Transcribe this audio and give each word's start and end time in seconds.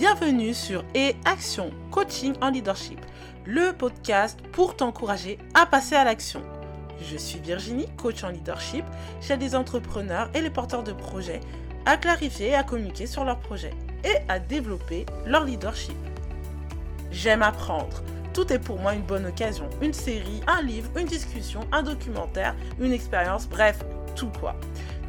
Bienvenue 0.00 0.54
sur 0.54 0.82
Et 0.94 1.14
Action 1.26 1.72
Coaching 1.90 2.32
en 2.40 2.48
Leadership, 2.48 2.98
le 3.44 3.74
podcast 3.74 4.40
pour 4.50 4.74
t'encourager 4.74 5.36
à 5.52 5.66
passer 5.66 5.94
à 5.94 6.04
l'action. 6.04 6.42
Je 7.02 7.18
suis 7.18 7.38
Virginie, 7.38 7.86
coach 7.98 8.24
en 8.24 8.30
leadership. 8.30 8.86
J'aide 9.20 9.42
les 9.42 9.54
entrepreneurs 9.54 10.30
et 10.32 10.40
les 10.40 10.48
porteurs 10.48 10.84
de 10.84 10.92
projets 10.92 11.40
à 11.84 11.98
clarifier 11.98 12.48
et 12.48 12.54
à 12.54 12.62
communiquer 12.62 13.04
sur 13.04 13.26
leurs 13.26 13.40
projets 13.40 13.74
et 14.02 14.16
à 14.30 14.38
développer 14.38 15.04
leur 15.26 15.44
leadership. 15.44 15.98
J'aime 17.10 17.42
apprendre. 17.42 18.02
Tout 18.32 18.50
est 18.54 18.58
pour 18.58 18.78
moi 18.78 18.94
une 18.94 19.02
bonne 19.02 19.26
occasion. 19.26 19.68
Une 19.82 19.92
série, 19.92 20.40
un 20.46 20.62
livre, 20.62 20.88
une 20.96 21.08
discussion, 21.08 21.60
un 21.72 21.82
documentaire, 21.82 22.56
une 22.80 22.92
expérience, 22.94 23.46
bref, 23.46 23.80
tout 24.16 24.32
quoi. 24.40 24.56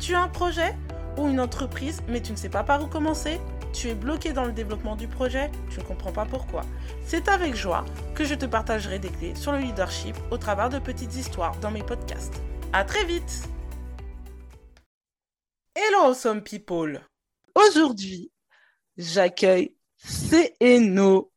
Tu 0.01 0.15
as 0.15 0.21
un 0.21 0.27
projet 0.27 0.75
ou 1.17 1.29
une 1.29 1.39
entreprise 1.39 2.01
mais 2.09 2.19
tu 2.19 2.33
ne 2.33 2.37
sais 2.37 2.49
pas 2.49 2.63
par 2.63 2.83
où 2.83 2.87
commencer? 2.87 3.39
Tu 3.73 3.89
es 3.89 3.95
bloqué 3.95 4.33
dans 4.33 4.45
le 4.45 4.51
développement 4.51 4.95
du 4.95 5.07
projet, 5.07 5.49
tu 5.69 5.79
ne 5.79 5.83
comprends 5.83 6.11
pas 6.11 6.25
pourquoi. 6.25 6.63
C'est 7.05 7.27
avec 7.27 7.55
joie 7.55 7.85
que 8.15 8.23
je 8.23 8.35
te 8.35 8.45
partagerai 8.45 8.99
des 8.99 9.09
clés 9.09 9.35
sur 9.35 9.51
le 9.51 9.59
leadership 9.59 10.15
au 10.31 10.37
travers 10.37 10.69
de 10.69 10.79
petites 10.79 11.15
histoires 11.15 11.57
dans 11.59 11.71
mes 11.71 11.83
podcasts. 11.83 12.41
À 12.73 12.83
très 12.83 13.05
vite 13.05 13.49
Hello 15.75 16.13
some 16.13 16.41
people 16.41 17.01
Aujourd'hui, 17.55 18.31
j'accueille 18.97 19.75
Céno. 19.97 21.31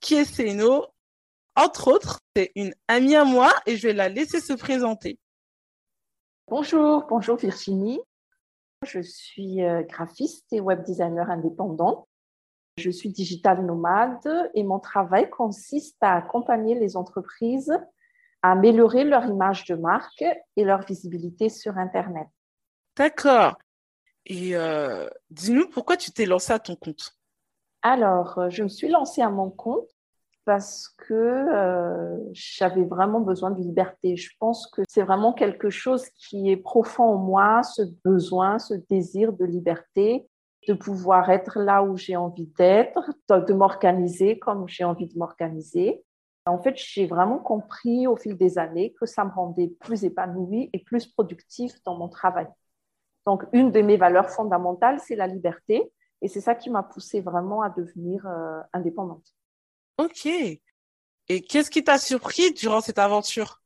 Qui 0.00 0.16
est 0.16 0.24
Céno 0.24 0.86
Entre 1.56 1.88
autres, 1.88 2.20
c'est 2.36 2.52
une 2.56 2.74
amie 2.88 3.16
à 3.16 3.24
moi 3.24 3.52
et 3.66 3.76
je 3.76 3.88
vais 3.88 3.94
la 3.94 4.08
laisser 4.08 4.40
se 4.40 4.52
présenter. 4.52 5.18
Bonjour, 6.48 7.06
bonjour 7.08 7.36
Virginie. 7.36 8.00
Je 8.84 9.00
suis 9.00 9.62
euh, 9.62 9.82
graphiste 9.82 10.52
et 10.52 10.60
web 10.60 10.82
designer 10.84 11.30
indépendant. 11.30 12.08
Je 12.76 12.90
suis 12.90 13.10
digital 13.10 13.64
nomade 13.64 14.50
et 14.54 14.64
mon 14.64 14.78
travail 14.78 15.30
consiste 15.30 15.96
à 16.00 16.16
accompagner 16.16 16.74
les 16.74 16.96
entreprises 16.96 17.72
à 18.44 18.52
améliorer 18.52 19.04
leur 19.04 19.24
image 19.24 19.64
de 19.64 19.74
marque 19.74 20.22
et 20.56 20.64
leur 20.64 20.82
visibilité 20.82 21.48
sur 21.48 21.78
Internet. 21.78 22.26
D'accord. 22.94 23.56
Et 24.26 24.54
euh, 24.54 25.08
dis-nous 25.30 25.66
pourquoi 25.70 25.96
tu 25.96 26.10
t'es 26.10 26.26
lancé 26.26 26.52
à 26.52 26.58
ton 26.58 26.76
compte? 26.76 27.16
Alors, 27.80 28.38
euh, 28.38 28.50
je 28.50 28.62
me 28.62 28.68
suis 28.68 28.88
lancée 28.88 29.22
à 29.22 29.30
mon 29.30 29.48
compte 29.48 29.88
parce 30.44 30.88
que 30.88 31.14
euh, 31.14 32.18
j'avais 32.32 32.84
vraiment 32.84 33.20
besoin 33.20 33.50
de 33.50 33.60
liberté. 33.60 34.16
Je 34.16 34.30
pense 34.38 34.66
que 34.68 34.82
c'est 34.88 35.02
vraiment 35.02 35.32
quelque 35.32 35.70
chose 35.70 36.08
qui 36.10 36.50
est 36.50 36.56
profond 36.56 37.04
en 37.04 37.16
moi, 37.16 37.62
ce 37.62 37.82
besoin, 38.04 38.58
ce 38.58 38.74
désir 38.74 39.32
de 39.32 39.44
liberté, 39.44 40.28
de 40.68 40.74
pouvoir 40.74 41.30
être 41.30 41.60
là 41.60 41.82
où 41.82 41.96
j'ai 41.96 42.16
envie 42.16 42.46
d'être, 42.58 43.10
de 43.28 43.52
m'organiser 43.52 44.38
comme 44.38 44.68
j'ai 44.68 44.84
envie 44.84 45.06
de 45.06 45.18
m'organiser. 45.18 46.04
En 46.46 46.58
fait, 46.58 46.74
j'ai 46.76 47.06
vraiment 47.06 47.38
compris 47.38 48.06
au 48.06 48.16
fil 48.16 48.36
des 48.36 48.58
années 48.58 48.94
que 49.00 49.06
ça 49.06 49.24
me 49.24 49.30
rendait 49.30 49.68
plus 49.80 50.04
épanouie 50.04 50.68
et 50.72 50.78
plus 50.78 51.06
productive 51.06 51.72
dans 51.86 51.96
mon 51.96 52.08
travail. 52.08 52.46
Donc, 53.26 53.44
une 53.52 53.70
de 53.70 53.80
mes 53.80 53.96
valeurs 53.96 54.28
fondamentales, 54.28 55.00
c'est 55.00 55.16
la 55.16 55.26
liberté. 55.26 55.90
Et 56.20 56.28
c'est 56.28 56.40
ça 56.40 56.54
qui 56.54 56.70
m'a 56.70 56.82
poussée 56.82 57.20
vraiment 57.20 57.62
à 57.62 57.70
devenir 57.70 58.26
euh, 58.26 58.60
indépendante. 58.72 59.33
Ok. 59.98 60.26
Et 60.26 61.40
qu'est-ce 61.40 61.70
qui 61.70 61.84
t'a 61.84 61.98
surpris 61.98 62.52
durant 62.52 62.80
cette 62.80 62.98
aventure? 62.98 63.62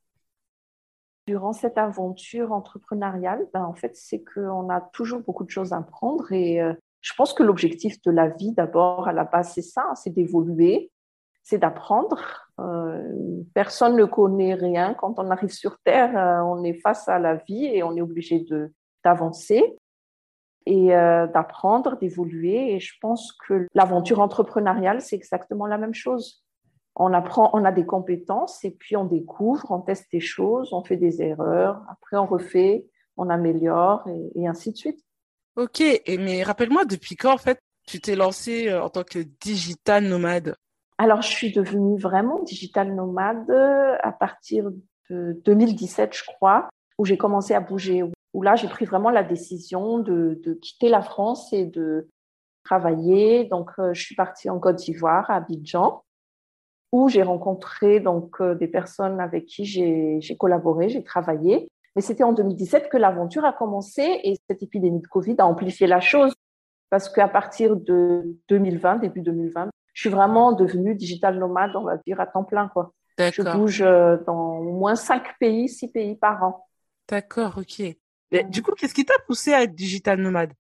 Durant 1.26 1.52
cette 1.52 1.78
aventure 1.78 2.52
entrepreneuriale, 2.52 3.46
ben, 3.52 3.64
en 3.64 3.74
fait, 3.74 3.96
c'est 3.96 4.22
qu'on 4.22 4.70
a 4.70 4.80
toujours 4.80 5.20
beaucoup 5.20 5.44
de 5.44 5.50
choses 5.50 5.72
à 5.72 5.78
apprendre 5.78 6.32
et 6.32 6.60
euh, 6.60 6.72
je 7.00 7.12
pense 7.16 7.32
que 7.32 7.42
l'objectif 7.42 8.00
de 8.02 8.10
la 8.10 8.28
vie, 8.28 8.52
d'abord, 8.52 9.08
à 9.08 9.12
la 9.12 9.24
base, 9.24 9.52
c'est 9.54 9.62
ça, 9.62 9.92
c'est 9.94 10.10
d'évoluer, 10.10 10.90
c'est 11.42 11.58
d'apprendre. 11.58 12.48
Euh, 12.60 13.42
personne 13.54 13.96
ne 13.96 14.04
connaît 14.04 14.54
rien. 14.54 14.94
Quand 14.94 15.18
on 15.18 15.30
arrive 15.30 15.50
sur 15.50 15.78
Terre, 15.80 16.16
euh, 16.16 16.42
on 16.44 16.64
est 16.64 16.74
face 16.74 17.08
à 17.08 17.18
la 17.18 17.36
vie 17.36 17.64
et 17.64 17.82
on 17.82 17.96
est 17.96 18.02
obligé 18.02 18.44
d'avancer 19.04 19.77
et 20.68 20.94
euh, 20.94 21.26
d'apprendre, 21.26 21.96
d'évoluer. 21.98 22.74
Et 22.74 22.78
je 22.78 22.92
pense 23.00 23.32
que 23.32 23.66
l'aventure 23.74 24.20
entrepreneuriale, 24.20 25.00
c'est 25.00 25.16
exactement 25.16 25.66
la 25.66 25.78
même 25.78 25.94
chose. 25.94 26.44
On 26.94 27.14
apprend, 27.14 27.50
on 27.54 27.64
a 27.64 27.72
des 27.72 27.86
compétences 27.86 28.62
et 28.64 28.70
puis 28.72 28.94
on 28.94 29.06
découvre, 29.06 29.70
on 29.70 29.80
teste 29.80 30.12
des 30.12 30.20
choses, 30.20 30.72
on 30.74 30.84
fait 30.84 30.98
des 30.98 31.22
erreurs, 31.22 31.80
après 31.88 32.18
on 32.18 32.26
refait, 32.26 32.86
on 33.16 33.30
améliore 33.30 34.06
et, 34.34 34.46
ainsi 34.46 34.72
de 34.72 34.76
suite. 34.76 35.00
Ok, 35.56 35.80
et 35.80 36.18
mais 36.18 36.42
rappelle-moi, 36.42 36.84
depuis 36.84 37.16
quand 37.16 37.32
en 37.32 37.38
fait 37.38 37.58
tu 37.86 38.00
t'es 38.00 38.14
lancé 38.14 38.68
euh, 38.68 38.82
en 38.82 38.90
tant 38.90 39.04
que 39.04 39.20
digital 39.40 40.04
nomade? 40.04 40.54
Alors 40.98 41.22
je 41.22 41.28
suis 41.28 41.52
devenue 41.52 41.98
vraiment 41.98 42.42
digital 42.42 42.94
nomade 42.94 43.50
à 43.50 44.12
partir 44.12 44.70
de 45.08 45.40
2017, 45.46 46.14
je 46.14 46.24
crois, 46.24 46.68
où 46.98 47.06
j'ai 47.06 47.16
commencé 47.16 47.54
à 47.54 47.60
bouger, 47.60 48.02
où 48.38 48.42
là, 48.42 48.54
j'ai 48.54 48.68
pris 48.68 48.84
vraiment 48.84 49.10
la 49.10 49.24
décision 49.24 49.98
de, 49.98 50.40
quitter 50.62 50.88
la 50.88 51.02
France 51.02 51.52
et 51.52 51.66
de 51.66 52.08
travailler. 52.62 53.46
Donc, 53.46 53.72
euh, 53.80 53.92
je 53.92 54.00
suis 54.00 54.14
partie 54.14 54.48
en 54.48 54.60
Côte 54.60 54.76
d'Ivoire, 54.76 55.28
à 55.28 55.38
Abidjan, 55.38 56.04
où 56.92 57.08
j'ai 57.08 57.24
rencontré 57.24 57.98
donc 57.98 58.40
euh, 58.40 58.54
des 58.54 58.68
personnes 58.68 59.18
avec 59.18 59.46
qui 59.46 59.64
j'ai 59.64 60.36
collaboré, 60.38 60.88
j'ai 60.88 61.02
travaillé. 61.02 61.68
Mais 61.96 62.02
c'était 62.02 62.22
en 62.22 62.32
2017 62.32 62.88
que 62.88 62.96
l'aventure 62.96 63.44
a 63.44 63.52
commencé 63.52 64.20
et 64.22 64.36
cette 64.48 64.62
épidémie 64.62 65.00
de 65.00 65.08
Covid 65.08 65.34
a 65.38 65.46
amplifié 65.46 65.88
la 65.88 65.98
chose 65.98 66.32
parce 66.90 67.08
qu'à 67.08 67.26
partir 67.26 67.74
de 67.74 68.36
2020, 68.48 68.98
début 68.98 69.20
2020, 69.20 69.68
je 69.94 70.00
suis 70.00 70.10
vraiment 70.10 70.52
devenue 70.52 70.94
digital 70.94 71.40
nomade, 71.40 71.74
on 71.74 71.82
va 71.82 71.96
dire, 71.96 72.20
à 72.20 72.26
temps 72.28 72.44
plein. 72.44 72.68
Quoi. 72.68 72.92
Je 73.18 73.42
bouge 73.42 73.82
euh, 73.82 74.16
dans 74.28 74.58
au 74.58 74.74
moins 74.74 74.94
cinq 74.94 75.36
pays, 75.40 75.68
six 75.68 75.88
pays 75.88 76.14
par 76.14 76.40
an. 76.44 76.68
D'accord, 77.08 77.58
ok 77.58 77.96
du 78.30 78.62
coup, 78.62 78.72
qu'est-ce 78.72 78.94
qui 78.94 79.04
t'a 79.04 79.18
poussé 79.26 79.52
à 79.52 79.62
être 79.62 79.74
digital 79.74 80.20
nomade? 80.20 80.52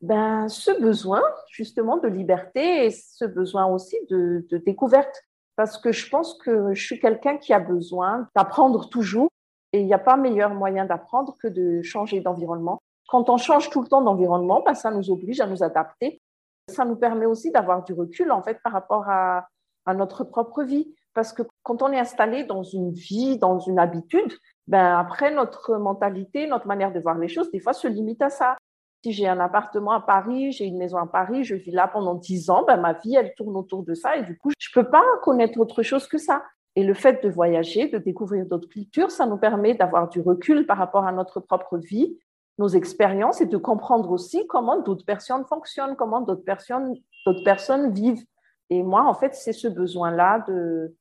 Ben, 0.00 0.48
ce 0.48 0.70
besoin 0.80 1.22
justement 1.50 1.96
de 1.96 2.08
liberté 2.08 2.86
et 2.86 2.90
ce 2.90 3.24
besoin 3.24 3.66
aussi 3.66 3.96
de, 4.10 4.46
découverte. 4.66 5.22
Parce 5.56 5.78
que 5.78 5.92
je 5.92 6.10
pense 6.10 6.34
que 6.38 6.74
je 6.74 6.84
suis 6.84 6.98
quelqu'un 6.98 7.38
qui 7.38 7.52
a 7.52 7.60
besoin 7.60 8.28
d'apprendre 8.34 8.88
toujours 8.88 9.30
et 9.72 9.80
il 9.80 9.86
n'y 9.86 9.94
a 9.94 9.98
pas 9.98 10.16
meilleur 10.16 10.52
moyen 10.54 10.84
d'apprendre 10.84 11.36
que 11.40 11.48
de 11.48 11.80
changer 11.82 12.20
d'environnement. 12.20 12.82
Quand 13.08 13.30
on 13.30 13.36
change 13.36 13.70
tout 13.70 13.80
le 13.80 13.88
temps 13.88 14.02
d'environnement, 14.02 14.62
ben, 14.62 14.74
ça 14.74 14.90
nous 14.90 15.10
oblige 15.10 15.40
à 15.40 15.46
nous 15.46 15.62
adapter. 15.62 16.20
Ça 16.68 16.84
nous 16.84 16.96
permet 16.96 17.26
aussi 17.26 17.50
d'avoir 17.50 17.82
du 17.84 17.92
recul 17.92 18.30
en 18.30 18.42
fait 18.42 18.60
par 18.62 18.72
rapport 18.72 19.08
à, 19.08 19.48
à 19.86 19.94
notre 19.94 20.24
propre 20.24 20.64
vie. 20.64 20.94
Parce 21.14 21.32
que 21.32 21.42
quand 21.62 21.80
on 21.82 21.92
est 21.92 21.98
installé 21.98 22.44
dans 22.44 22.62
une 22.62 22.92
vie, 22.92 23.38
dans 23.38 23.58
une 23.58 23.78
habitude, 23.78 24.32
ben 24.66 24.98
après, 24.98 25.32
notre 25.32 25.76
mentalité, 25.76 26.46
notre 26.46 26.66
manière 26.66 26.92
de 26.92 27.00
voir 27.00 27.18
les 27.18 27.28
choses, 27.28 27.50
des 27.50 27.60
fois, 27.60 27.72
se 27.72 27.86
limite 27.86 28.22
à 28.22 28.30
ça. 28.30 28.56
Si 29.04 29.12
j'ai 29.12 29.28
un 29.28 29.38
appartement 29.38 29.92
à 29.92 30.00
Paris, 30.00 30.52
j'ai 30.52 30.64
une 30.64 30.78
maison 30.78 30.96
à 30.96 31.06
Paris, 31.06 31.44
je 31.44 31.54
vis 31.54 31.70
là 31.70 31.88
pendant 31.88 32.14
dix 32.14 32.48
ans, 32.48 32.64
ben 32.66 32.78
ma 32.78 32.94
vie, 32.94 33.14
elle 33.14 33.34
tourne 33.34 33.54
autour 33.56 33.82
de 33.82 33.92
ça 33.92 34.16
et 34.16 34.22
du 34.22 34.38
coup, 34.38 34.50
je 34.58 34.70
peux 34.72 34.88
pas 34.88 35.02
connaître 35.22 35.60
autre 35.60 35.82
chose 35.82 36.06
que 36.06 36.16
ça. 36.16 36.42
Et 36.76 36.82
le 36.82 36.94
fait 36.94 37.22
de 37.22 37.28
voyager, 37.28 37.88
de 37.88 37.98
découvrir 37.98 38.46
d'autres 38.46 38.68
cultures, 38.68 39.10
ça 39.10 39.26
nous 39.26 39.36
permet 39.36 39.74
d'avoir 39.74 40.08
du 40.08 40.22
recul 40.22 40.66
par 40.66 40.78
rapport 40.78 41.06
à 41.06 41.12
notre 41.12 41.38
propre 41.38 41.76
vie, 41.76 42.18
nos 42.58 42.68
expériences 42.68 43.42
et 43.42 43.46
de 43.46 43.58
comprendre 43.58 44.10
aussi 44.10 44.46
comment 44.46 44.80
d'autres 44.80 45.04
personnes 45.04 45.44
fonctionnent, 45.44 45.96
comment 45.96 46.22
d'autres 46.22 46.44
personnes, 46.44 46.94
d'autres 47.26 47.44
personnes 47.44 47.92
vivent. 47.92 48.24
Et 48.70 48.82
moi, 48.82 49.04
en 49.04 49.14
fait, 49.14 49.34
c'est 49.34 49.52
ce 49.52 49.68
besoin-là 49.68 50.44
de, 50.48 50.94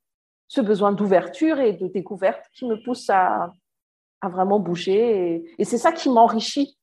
ce 0.48 0.62
besoin 0.62 0.92
d'ouverture 0.92 1.60
et 1.60 1.74
de 1.74 1.88
découverte 1.88 2.46
qui 2.54 2.66
me 2.66 2.82
pousse 2.84 3.10
à, 3.10 3.52
à 4.22 4.30
vraiment 4.30 4.60
bouger. 4.60 5.44
Et, 5.58 5.66
c'est 5.66 5.78
ça 5.78 5.92
qui 5.92 6.10
m'enrichit. 6.10 6.78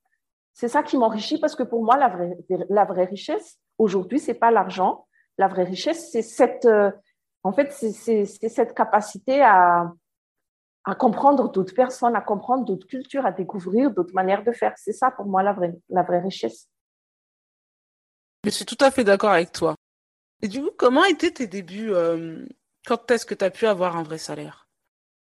C'est 0.52 0.68
ça 0.68 0.82
qui 0.82 0.98
m'enrichit 0.98 1.38
parce 1.38 1.56
que 1.56 1.62
pour 1.62 1.82
moi, 1.82 1.96
la 1.96 2.08
vraie, 2.08 2.36
la 2.68 2.84
vraie 2.84 3.04
richesse, 3.04 3.58
aujourd'hui, 3.78 4.18
c'est 4.18 4.34
pas 4.34 4.50
l'argent. 4.50 5.06
La 5.38 5.48
vraie 5.48 5.64
richesse, 5.64 6.10
c'est 6.10 6.22
cette, 6.22 6.66
euh, 6.66 6.90
en 7.42 7.52
fait, 7.52 7.72
cette 7.72 8.74
capacité 8.74 9.40
à, 9.42 9.90
à 10.84 10.94
comprendre 10.94 11.50
d'autres 11.50 11.74
personnes, 11.74 12.14
à 12.14 12.20
comprendre 12.20 12.64
d'autres 12.64 12.86
cultures, 12.86 13.24
à 13.24 13.32
découvrir 13.32 13.90
d'autres 13.90 14.14
manières 14.14 14.44
de 14.44 14.52
faire. 14.52 14.74
C'est 14.76 14.92
ça 14.92 15.10
pour 15.10 15.26
moi 15.26 15.42
la 15.42 15.54
vraie, 15.54 15.74
la 15.88 16.02
vraie 16.02 16.20
richesse. 16.20 16.68
Je 18.44 18.50
suis 18.50 18.66
tout 18.66 18.78
à 18.80 18.90
fait 18.90 19.04
d'accord 19.04 19.30
avec 19.30 19.52
toi. 19.52 19.76
Et 20.42 20.48
du 20.48 20.62
coup, 20.62 20.70
comment 20.76 21.04
étaient 21.04 21.30
tes 21.30 21.46
débuts 21.46 21.92
euh, 21.92 22.44
quand 22.86 23.10
est-ce 23.10 23.26
que 23.26 23.34
tu 23.34 23.44
as 23.44 23.50
pu 23.50 23.66
avoir 23.66 23.96
un 23.96 24.02
vrai 24.02 24.18
salaire? 24.18 24.68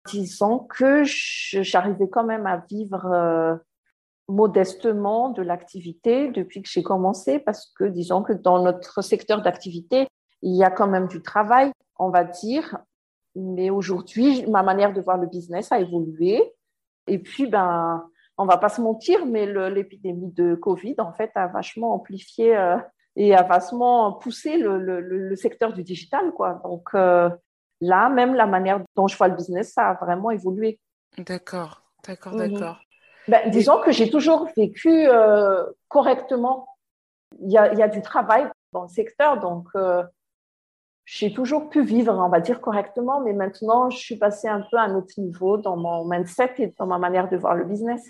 Disons 0.07 0.61
que 0.61 1.03
j'arrivais 1.05 2.09
quand 2.09 2.25
même 2.25 2.47
à 2.47 2.65
vivre 2.71 3.07
euh, 3.07 3.57
modestement 4.29 5.31
de 5.31 5.43
l'activité 5.43 6.29
depuis 6.29 6.63
que 6.63 6.69
j'ai 6.69 6.83
commencé 6.83 7.39
parce 7.39 7.73
que 7.79 7.85
disons 7.85 8.23
que 8.23 8.33
dans 8.33 8.63
notre 8.63 9.03
secteur 9.03 9.43
d'activité, 9.43 10.07
il 10.43 10.57
y 10.57 10.65
a 10.65 10.71
quand 10.71 10.87
même 10.87 11.09
du 11.09 11.23
travail, 11.23 11.73
on 11.97 12.11
va 12.11 12.25
dire. 12.25 12.79
Mais 13.35 13.71
aujourd'hui, 13.71 14.47
ma 14.47 14.63
manière 14.63 14.93
de 14.93 15.01
voir 15.01 15.19
le 15.19 15.27
business 15.27 15.71
a 15.73 15.81
évolué. 15.81 16.55
Et 17.07 17.19
puis, 17.19 17.47
ben, 17.47 18.05
on 18.37 18.47
va 18.47 18.57
pas 18.57 18.69
se 18.69 18.81
mentir, 18.81 19.27
mais 19.27 19.47
l'épidémie 19.71 20.33
de 20.33 20.55
Covid, 20.55 20.95
en 20.99 21.13
fait, 21.13 21.31
a 21.35 21.49
vachement 21.49 21.93
amplifié 21.95 22.57
euh, 22.57 22.77
et 23.17 23.35
a 23.35 23.43
vastement 23.43 24.13
poussé 24.13 24.59
le, 24.59 24.79
le, 24.79 25.37
secteur 25.37 25.73
du 25.73 25.83
digital. 25.83 26.33
Quoi. 26.33 26.61
Donc 26.63 26.91
euh, 26.95 27.29
là, 27.81 28.09
même 28.09 28.35
la 28.35 28.47
manière 28.47 28.81
dont 28.97 29.09
je 29.09 29.17
vois 29.17 29.29
le 29.29 29.37
business, 29.37 29.73
ça 29.73 29.91
a 29.91 29.95
vraiment 29.95 30.31
évolué. 30.31 30.79
D'accord, 31.17 31.83
d'accord, 32.07 32.35
mhm. 32.35 32.53
d'accord. 32.53 32.81
Ben, 33.29 33.51
disons 33.51 33.81
que 33.81 33.93
j'ai 33.93 34.11
toujours 34.11 34.49
vécu 34.57 34.89
euh, 34.91 35.65
correctement. 35.89 36.67
Il 37.41 37.53
y, 37.53 37.59
a, 37.59 37.73
il 37.73 37.79
y, 37.79 37.83
a, 37.83 37.89
du 37.89 38.01
travail 38.01 38.49
dans 38.73 38.83
le 38.83 38.89
secteur, 38.89 39.39
donc 39.39 39.69
euh, 39.77 40.03
j'ai 41.05 41.33
toujours 41.33 41.69
pu 41.69 41.83
vivre, 41.83 42.15
on 42.15 42.29
va 42.29 42.41
dire, 42.41 42.61
correctement, 42.61 43.21
mais 43.21 43.35
maintenant, 43.35 43.91
je 43.91 43.99
suis 43.99 44.17
passée 44.17 44.49
un 44.49 44.63
peu 44.71 44.79
à 44.79 44.83
un 44.83 44.95
autre 44.95 45.13
niveau 45.19 45.59
dans 45.59 45.77
mon 45.77 46.07
mindset 46.07 46.55
et 46.59 46.75
dans 46.79 46.87
ma 46.87 46.99
manière 46.99 47.29
de 47.29 47.37
voir 47.37 47.55
le 47.55 47.65
business. 47.65 48.03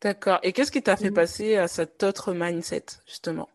D'accord. 0.00 0.38
Et 0.42 0.52
qu'est-ce 0.52 0.72
qui 0.72 0.82
t'a 0.82 0.96
fait 0.96 1.10
mhm. 1.10 1.14
passer 1.14 1.56
à 1.56 1.68
cet 1.68 2.02
autre 2.02 2.32
mindset, 2.32 2.84
justement? 3.06 3.48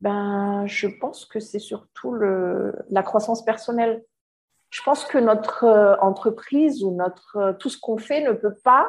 Ben, 0.00 0.64
Je 0.66 0.86
pense 0.86 1.24
que 1.24 1.40
c'est 1.40 1.58
surtout 1.58 2.12
le, 2.12 2.74
la 2.90 3.02
croissance 3.02 3.44
personnelle. 3.44 4.04
Je 4.70 4.82
pense 4.82 5.04
que 5.04 5.18
notre 5.18 5.64
euh, 5.64 5.96
entreprise 6.00 6.82
ou 6.82 6.94
notre, 6.94 7.36
euh, 7.36 7.52
tout 7.52 7.68
ce 7.68 7.78
qu'on 7.78 7.98
fait 7.98 8.22
ne 8.22 8.32
peut 8.32 8.54
pas 8.64 8.88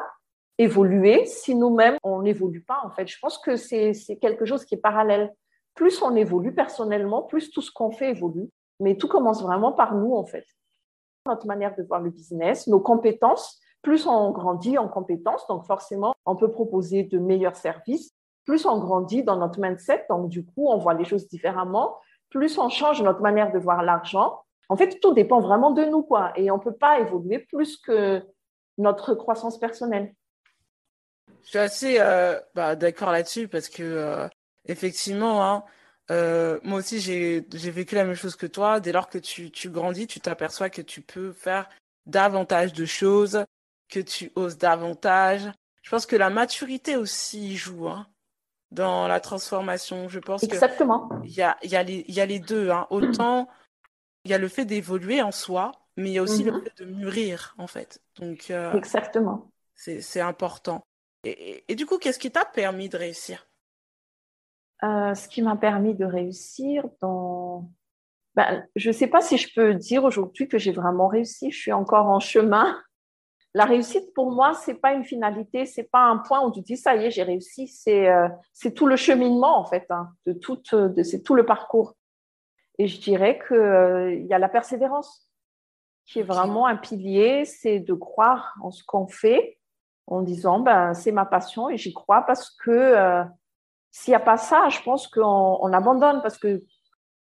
évoluer 0.58 1.26
si 1.26 1.54
nous-mêmes, 1.54 1.96
on 2.02 2.22
n'évolue 2.22 2.62
pas, 2.62 2.80
en 2.84 2.90
fait. 2.90 3.06
Je 3.08 3.18
pense 3.20 3.38
que 3.38 3.56
c'est 3.56 3.92
quelque 4.20 4.44
chose 4.44 4.64
qui 4.64 4.74
est 4.74 4.78
parallèle. 4.78 5.34
Plus 5.74 6.00
on 6.02 6.14
évolue 6.14 6.54
personnellement, 6.54 7.22
plus 7.22 7.50
tout 7.50 7.62
ce 7.62 7.72
qu'on 7.72 7.90
fait 7.90 8.10
évolue. 8.10 8.48
Mais 8.78 8.96
tout 8.96 9.08
commence 9.08 9.42
vraiment 9.42 9.72
par 9.72 9.94
nous, 9.94 10.14
en 10.14 10.24
fait. 10.24 10.46
Notre 11.26 11.46
manière 11.46 11.74
de 11.76 11.82
voir 11.82 12.00
le 12.00 12.10
business, 12.10 12.66
nos 12.66 12.80
compétences, 12.80 13.60
plus 13.82 14.06
on 14.06 14.30
grandit 14.30 14.78
en 14.78 14.88
compétences, 14.88 15.46
donc 15.48 15.64
forcément, 15.66 16.14
on 16.24 16.36
peut 16.36 16.50
proposer 16.50 17.02
de 17.02 17.18
meilleurs 17.18 17.56
services. 17.56 18.12
Plus 18.44 18.66
on 18.66 18.78
grandit 18.78 19.22
dans 19.22 19.36
notre 19.36 19.60
mindset, 19.60 20.06
donc 20.08 20.28
du 20.28 20.44
coup, 20.44 20.68
on 20.68 20.78
voit 20.78 20.94
les 20.94 21.04
choses 21.04 21.28
différemment. 21.28 21.96
Plus 22.30 22.58
on 22.58 22.68
change 22.68 23.02
notre 23.02 23.20
manière 23.20 23.52
de 23.52 23.58
voir 23.58 23.82
l'argent. 23.82 24.41
En 24.68 24.76
fait, 24.76 25.00
tout 25.00 25.12
dépend 25.12 25.40
vraiment 25.40 25.70
de 25.70 25.84
nous, 25.84 26.02
quoi. 26.02 26.32
Et 26.36 26.50
on 26.50 26.56
ne 26.56 26.62
peut 26.62 26.74
pas 26.74 27.00
évoluer 27.00 27.38
plus 27.38 27.76
que 27.76 28.22
notre 28.78 29.14
croissance 29.14 29.58
personnelle. 29.58 30.14
Je 31.44 31.48
suis 31.48 31.58
assez 31.58 31.96
euh, 31.98 32.38
bah, 32.54 32.76
d'accord 32.76 33.12
là-dessus 33.12 33.48
parce 33.48 33.68
que, 33.68 33.82
euh, 33.82 34.28
effectivement, 34.66 35.44
hein, 35.44 35.64
euh, 36.10 36.58
moi 36.62 36.78
aussi, 36.78 37.00
j'ai 37.00 37.40
vécu 37.50 37.94
la 37.94 38.04
même 38.04 38.14
chose 38.14 38.36
que 38.36 38.46
toi. 38.46 38.80
Dès 38.80 38.92
lors 38.92 39.08
que 39.08 39.18
tu, 39.18 39.50
tu 39.50 39.70
grandis, 39.70 40.06
tu 40.06 40.20
t'aperçois 40.20 40.70
que 40.70 40.82
tu 40.82 41.00
peux 41.00 41.32
faire 41.32 41.68
davantage 42.06 42.72
de 42.72 42.84
choses, 42.84 43.44
que 43.88 44.00
tu 44.00 44.32
oses 44.34 44.58
davantage. 44.58 45.50
Je 45.82 45.90
pense 45.90 46.06
que 46.06 46.16
la 46.16 46.30
maturité 46.30 46.96
aussi 46.96 47.56
joue 47.56 47.88
hein, 47.88 48.06
dans 48.70 49.08
la 49.08 49.20
transformation. 49.20 50.08
Je 50.08 50.18
pense 50.18 50.42
Exactement. 50.42 51.08
Il 51.24 51.32
y 51.32 51.42
a, 51.42 51.56
y, 51.62 51.76
a 51.76 51.82
les, 51.82 52.04
y 52.08 52.20
a 52.20 52.26
les 52.26 52.38
deux. 52.38 52.70
Hein. 52.70 52.86
Autant 52.90 53.48
il 54.24 54.30
y 54.30 54.34
a 54.34 54.38
le 54.38 54.48
fait 54.48 54.64
d'évoluer 54.64 55.22
en 55.22 55.32
soi, 55.32 55.72
mais 55.96 56.10
il 56.10 56.12
y 56.14 56.18
a 56.18 56.22
aussi 56.22 56.42
le 56.42 56.52
mhm. 56.52 56.62
fait 56.62 56.84
de 56.84 56.90
mûrir, 56.90 57.54
en 57.58 57.66
fait. 57.66 58.00
Donc, 58.18 58.50
euh, 58.50 58.72
Exactement. 58.72 59.50
C'est 59.74 60.20
important. 60.20 60.84
Et, 61.24 61.64
et, 61.68 61.74
du 61.74 61.86
coup, 61.86 61.98
qu'est-ce 61.98 62.18
qui 62.18 62.30
t'a 62.30 62.44
permis 62.44 62.88
de 62.88 62.96
réussir? 62.96 63.48
Euh, 64.84 65.14
Ce 65.14 65.28
qui 65.28 65.42
m'a 65.42 65.56
permis 65.56 65.94
de 65.94 66.04
réussir 66.04 66.84
dans... 67.00 67.68
Ben, 68.34 68.66
je 68.76 68.88
ne 68.88 68.92
sais 68.92 69.08
pas 69.08 69.20
si 69.20 69.36
je 69.36 69.52
peux 69.54 69.74
dire 69.74 70.04
aujourd'hui 70.04 70.48
que 70.48 70.56
j'ai 70.56 70.72
vraiment 70.72 71.08
réussi. 71.08 71.50
Je 71.50 71.58
suis 71.58 71.72
encore 71.72 72.06
en 72.06 72.20
chemin 72.20 72.80
la 73.54 73.64
réussite, 73.64 74.14
pour 74.14 74.30
moi, 74.30 74.54
c'est 74.54 74.74
pas 74.74 74.94
une 74.94 75.04
finalité, 75.04 75.66
c'est 75.66 75.84
pas 75.90 76.04
un 76.04 76.18
point 76.18 76.44
où 76.44 76.50
tu 76.50 76.60
dis 76.60 76.76
ça 76.76 76.96
y 76.96 77.04
est, 77.04 77.10
j'ai 77.10 77.22
réussi. 77.22 77.68
C'est 77.68 78.08
euh, 78.08 78.28
tout 78.74 78.86
le 78.86 78.96
cheminement 78.96 79.58
en 79.58 79.66
fait, 79.66 79.86
hein, 79.90 80.10
de, 80.26 81.02
c'est 81.02 81.22
tout 81.22 81.34
le 81.34 81.44
parcours. 81.44 81.94
Et 82.82 82.88
je 82.88 83.00
dirais 83.00 83.38
que 83.38 83.54
euh, 83.54 84.12
y 84.12 84.34
a 84.34 84.40
la 84.40 84.48
persévérance 84.48 85.30
qui 86.04 86.18
est 86.18 86.24
vraiment 86.24 86.66
un 86.66 86.74
pilier, 86.74 87.44
c'est 87.44 87.78
de 87.78 87.94
croire 87.94 88.56
en 88.60 88.72
ce 88.72 88.82
qu'on 88.82 89.06
fait, 89.06 89.56
en 90.08 90.20
disant 90.20 90.58
ben 90.58 90.92
c'est 90.92 91.12
ma 91.12 91.24
passion 91.24 91.70
et 91.70 91.76
j'y 91.76 91.94
crois 91.94 92.22
parce 92.22 92.50
que 92.50 92.72
euh, 92.72 93.22
s'il 93.92 94.10
n'y 94.10 94.16
a 94.16 94.20
pas 94.20 94.36
ça, 94.36 94.68
je 94.68 94.82
pense 94.82 95.06
qu'on 95.06 95.22
on 95.60 95.72
abandonne 95.72 96.22
parce 96.22 96.38
que 96.38 96.64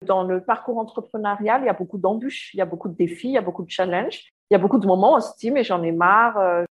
dans 0.02 0.24
le 0.24 0.44
parcours 0.44 0.78
entrepreneurial, 0.78 1.62
il 1.62 1.68
y 1.68 1.70
a 1.70 1.74
beaucoup 1.74 2.00
d'embûches, 2.00 2.54
il 2.54 2.58
y 2.58 2.62
a 2.62 2.66
beaucoup 2.66 2.90
de 2.90 2.96
défis, 2.96 3.30
il 3.30 3.36
y 3.36 3.38
a 3.38 3.42
beaucoup 3.42 3.64
de 3.64 3.72
challenges. 3.72 4.34
Il 4.50 4.56
y 4.56 4.56
a 4.56 4.60
beaucoup 4.60 4.78
de 4.78 4.86
moments 4.86 5.14
où 5.14 5.16
on 5.16 5.22
se 5.22 5.38
dit, 5.40 5.52
mais 5.52 5.64
j'en 5.64 5.82
ai 5.84 5.94
marre, 5.94 6.38
euh, 6.38 6.66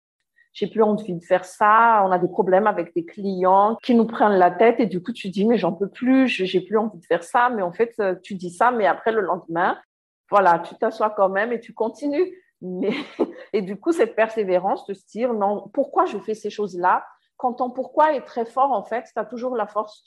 j'ai 0.54 0.68
plus 0.68 0.82
envie 0.82 1.14
de 1.14 1.22
faire 1.22 1.44
ça, 1.44 2.02
on 2.06 2.12
a 2.12 2.18
des 2.18 2.28
problèmes 2.28 2.68
avec 2.68 2.94
des 2.94 3.04
clients 3.04 3.76
qui 3.82 3.94
nous 3.94 4.06
prennent 4.06 4.38
la 4.38 4.52
tête 4.52 4.78
et 4.78 4.86
du 4.86 5.02
coup 5.02 5.12
tu 5.12 5.28
dis, 5.28 5.44
mais 5.44 5.58
j'en 5.58 5.72
peux 5.72 5.88
plus, 5.88 6.28
j'ai 6.28 6.60
plus 6.60 6.78
envie 6.78 6.98
de 6.98 7.04
faire 7.04 7.24
ça, 7.24 7.50
mais 7.50 7.60
en 7.60 7.72
fait 7.72 7.92
euh, 7.98 8.14
tu 8.22 8.36
dis 8.36 8.50
ça, 8.50 8.70
mais 8.70 8.86
après 8.86 9.10
le 9.12 9.20
lendemain, 9.20 9.76
voilà, 10.30 10.60
tu 10.60 10.74
t'assois 10.76 11.10
quand 11.10 11.28
même 11.28 11.52
et 11.52 11.60
tu 11.60 11.74
continues. 11.74 12.40
Mais, 12.62 12.92
et 13.52 13.62
du 13.62 13.76
coup, 13.76 13.92
cette 13.92 14.14
persévérance 14.14 14.86
de 14.86 14.94
se 14.94 15.04
dire, 15.06 15.34
non, 15.34 15.68
pourquoi 15.74 16.06
je 16.06 16.18
fais 16.18 16.34
ces 16.34 16.50
choses-là? 16.50 17.04
Quand 17.36 17.54
ton 17.54 17.70
pourquoi 17.70 18.14
est 18.14 18.22
très 18.22 18.46
fort, 18.46 18.72
en 18.72 18.84
fait, 18.84 19.04
tu 19.04 19.18
as 19.18 19.24
toujours 19.24 19.56
la 19.56 19.66
force 19.66 20.04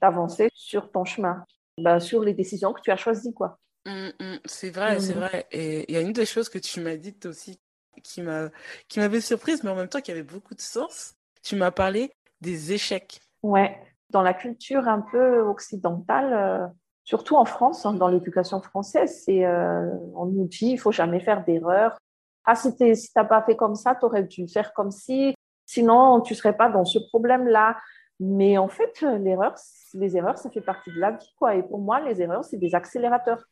d'avancer 0.00 0.48
sur 0.54 0.90
ton 0.90 1.04
chemin, 1.04 1.44
ben, 1.78 1.98
sur 1.98 2.22
les 2.22 2.32
décisions 2.32 2.72
que 2.72 2.80
tu 2.80 2.90
as 2.90 2.96
choisies, 2.96 3.34
quoi. 3.34 3.58
Mmh, 3.86 4.08
mmh. 4.20 4.38
c'est 4.44 4.70
vrai, 4.70 5.00
c'est 5.00 5.14
mmh. 5.14 5.18
vrai. 5.18 5.46
Et 5.50 5.84
il 5.88 5.94
y 5.94 5.98
a 5.98 6.00
une 6.00 6.12
des 6.12 6.26
choses 6.26 6.48
que 6.48 6.58
tu 6.58 6.80
m'as 6.80 6.96
dites 6.96 7.26
aussi 7.26 7.60
qui 8.00 8.22
m'a 8.22 8.48
qui 8.88 9.00
m'avait 9.00 9.20
surprise, 9.20 9.62
mais 9.64 9.70
en 9.70 9.74
même 9.74 9.88
temps 9.88 10.00
qui 10.00 10.10
avait 10.10 10.22
beaucoup 10.22 10.54
de 10.54 10.60
sens. 10.60 11.14
Tu 11.42 11.56
m'as 11.56 11.70
parlé 11.70 12.12
des 12.40 12.72
échecs. 12.72 13.20
Ouais, 13.42 13.78
dans 14.10 14.22
la 14.22 14.34
culture 14.34 14.88
un 14.88 15.00
peu 15.00 15.40
occidentale, 15.40 16.32
euh, 16.32 16.66
surtout 17.04 17.36
en 17.36 17.44
France, 17.44 17.86
hein, 17.86 17.94
dans 17.94 18.08
l'éducation 18.08 18.60
française, 18.60 19.22
c'est 19.24 19.44
euh, 19.44 19.88
on 20.14 20.26
nous 20.26 20.46
dit 20.46 20.72
il 20.72 20.78
faut 20.78 20.92
jamais 20.92 21.20
faire 21.20 21.44
d'erreur. 21.44 21.98
Ah, 22.44 22.54
si 22.54 22.74
tu 22.76 22.94
si 22.94 23.12
t'as 23.12 23.24
pas 23.24 23.42
fait 23.42 23.56
comme 23.56 23.74
ça, 23.74 23.94
tu 23.94 24.04
aurais 24.04 24.24
dû 24.24 24.48
faire 24.48 24.72
comme 24.72 24.90
si, 24.90 25.34
sinon 25.66 26.20
tu 26.20 26.34
serais 26.34 26.56
pas 26.56 26.68
dans 26.68 26.84
ce 26.84 26.98
problème-là. 26.98 27.76
Mais 28.20 28.58
en 28.58 28.68
fait, 28.68 29.00
l'erreur, 29.02 29.54
les 29.94 30.16
erreurs, 30.16 30.38
ça 30.38 30.50
fait 30.50 30.60
partie 30.60 30.90
de 30.90 30.98
la 30.98 31.12
vie, 31.12 31.32
quoi. 31.38 31.54
Et 31.54 31.62
pour 31.62 31.78
moi, 31.78 32.00
les 32.00 32.20
erreurs, 32.20 32.44
c'est 32.44 32.56
des 32.56 32.74
accélérateurs 32.74 33.44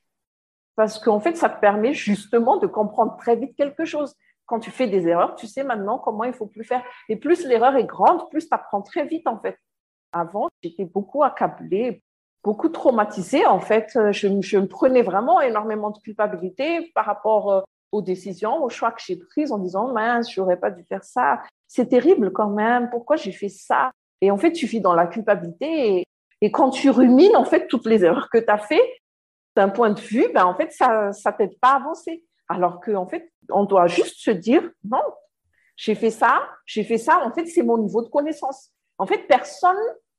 parce 0.77 0.99
qu'en 0.99 1.21
fait, 1.21 1.37
ça 1.37 1.49
te 1.49 1.59
permet 1.59 1.95
justement 1.95 2.59
de 2.59 2.67
comprendre 2.67 3.17
très 3.17 3.35
vite 3.35 3.57
quelque 3.57 3.85
chose. 3.85 4.15
Quand 4.47 4.61
tu 4.61 4.71
fais 4.71 4.87
des 4.87 5.07
erreurs, 5.09 5.35
tu 5.35 5.47
sais 5.47 5.65
maintenant 5.65 5.99
comment 5.99 6.25
il 6.25 6.33
faut 6.33 6.47
plus 6.47 6.65
faire. 6.65 6.83
Et 7.09 7.17
plus 7.17 7.45
l'erreur 7.47 7.77
est 7.77 7.85
grande, 7.85 8.29
plus 8.31 8.49
tu 8.49 8.55
apprends 8.55 8.83
très 8.83 9.05
vite, 9.05 9.27
en 9.27 9.39
fait. 9.39 9.59
Avant, 10.13 10.49
j'étais 10.63 10.85
beaucoup 10.85 11.25
accablée, 11.25 12.03
beaucoup 12.45 12.69
traumatisée, 12.69 13.45
en 13.45 13.61
fait. 13.61 13.99
Je, 14.12 14.29
me 14.29 14.67
prenais 14.67 15.03
vraiment 15.03 15.41
énormément 15.41 15.91
de 15.91 15.99
culpabilité 15.99 16.93
par 16.95 17.05
rapport 17.05 17.53
euh, 17.53 17.61
aux 17.93 18.03
décisions, 18.03 18.62
aux 18.62 18.69
choix 18.69 18.93
que 18.93 19.03
j'ai 19.05 19.17
pris 19.17 19.50
en 19.50 19.59
disant, 19.59 19.93
mince, 19.93 20.33
j'aurais 20.33 20.59
pas 20.59 20.71
dû 20.71 20.85
faire 20.85 21.05
ça. 21.05 21.43
C'est 21.67 21.88
terrible 21.88 22.33
quand 22.33 22.50
même. 22.50 22.88
Pourquoi 22.91 23.17
j'ai 23.17 23.33
fait 23.33 23.49
ça? 23.49 23.91
Et 24.21 24.31
en 24.31 24.37
fait, 24.37 24.53
tu 24.53 24.67
vis 24.67 24.81
dans 24.81 24.95
la 24.95 25.07
culpabilité 25.07 26.05
et, 26.41 26.53
quand 26.53 26.71
tu 26.71 26.91
rumines, 26.91 27.37
en 27.37 27.45
fait, 27.45 27.67
toutes 27.67 27.87
les 27.87 28.05
erreurs 28.05 28.29
que 28.31 28.38
tu 28.38 28.50
as 28.50 28.59
fait, 28.59 28.83
d'un 29.57 29.71
point 29.71 29.91
de 29.91 30.00
vue, 30.00 30.26
ben, 30.33 30.45
en 30.45 30.55
fait, 30.55 30.71
ça 30.71 31.11
ne 31.11 31.37
t'aide 31.37 31.59
pas 31.59 31.71
à 31.71 31.76
avancer. 31.76 32.23
Alors 32.49 32.81
qu'en 32.81 33.03
en 33.03 33.07
fait, 33.07 33.33
on 33.50 33.65
doit 33.65 33.87
juste 33.87 34.17
se 34.19 34.31
dire, 34.31 34.62
non, 34.85 35.03
j'ai 35.76 35.95
fait 35.95 36.11
ça, 36.11 36.43
j'ai 36.65 36.85
fait 36.85 36.99
ça, 36.99 37.23
en 37.25 37.33
fait, 37.33 37.47
c'est 37.47 37.62
mon 37.62 37.79
niveau 37.79 38.03
de 38.03 38.09
connaissance. 38.09 38.71
En 38.99 39.07
fait, 39.07 39.26
personne 39.26 39.76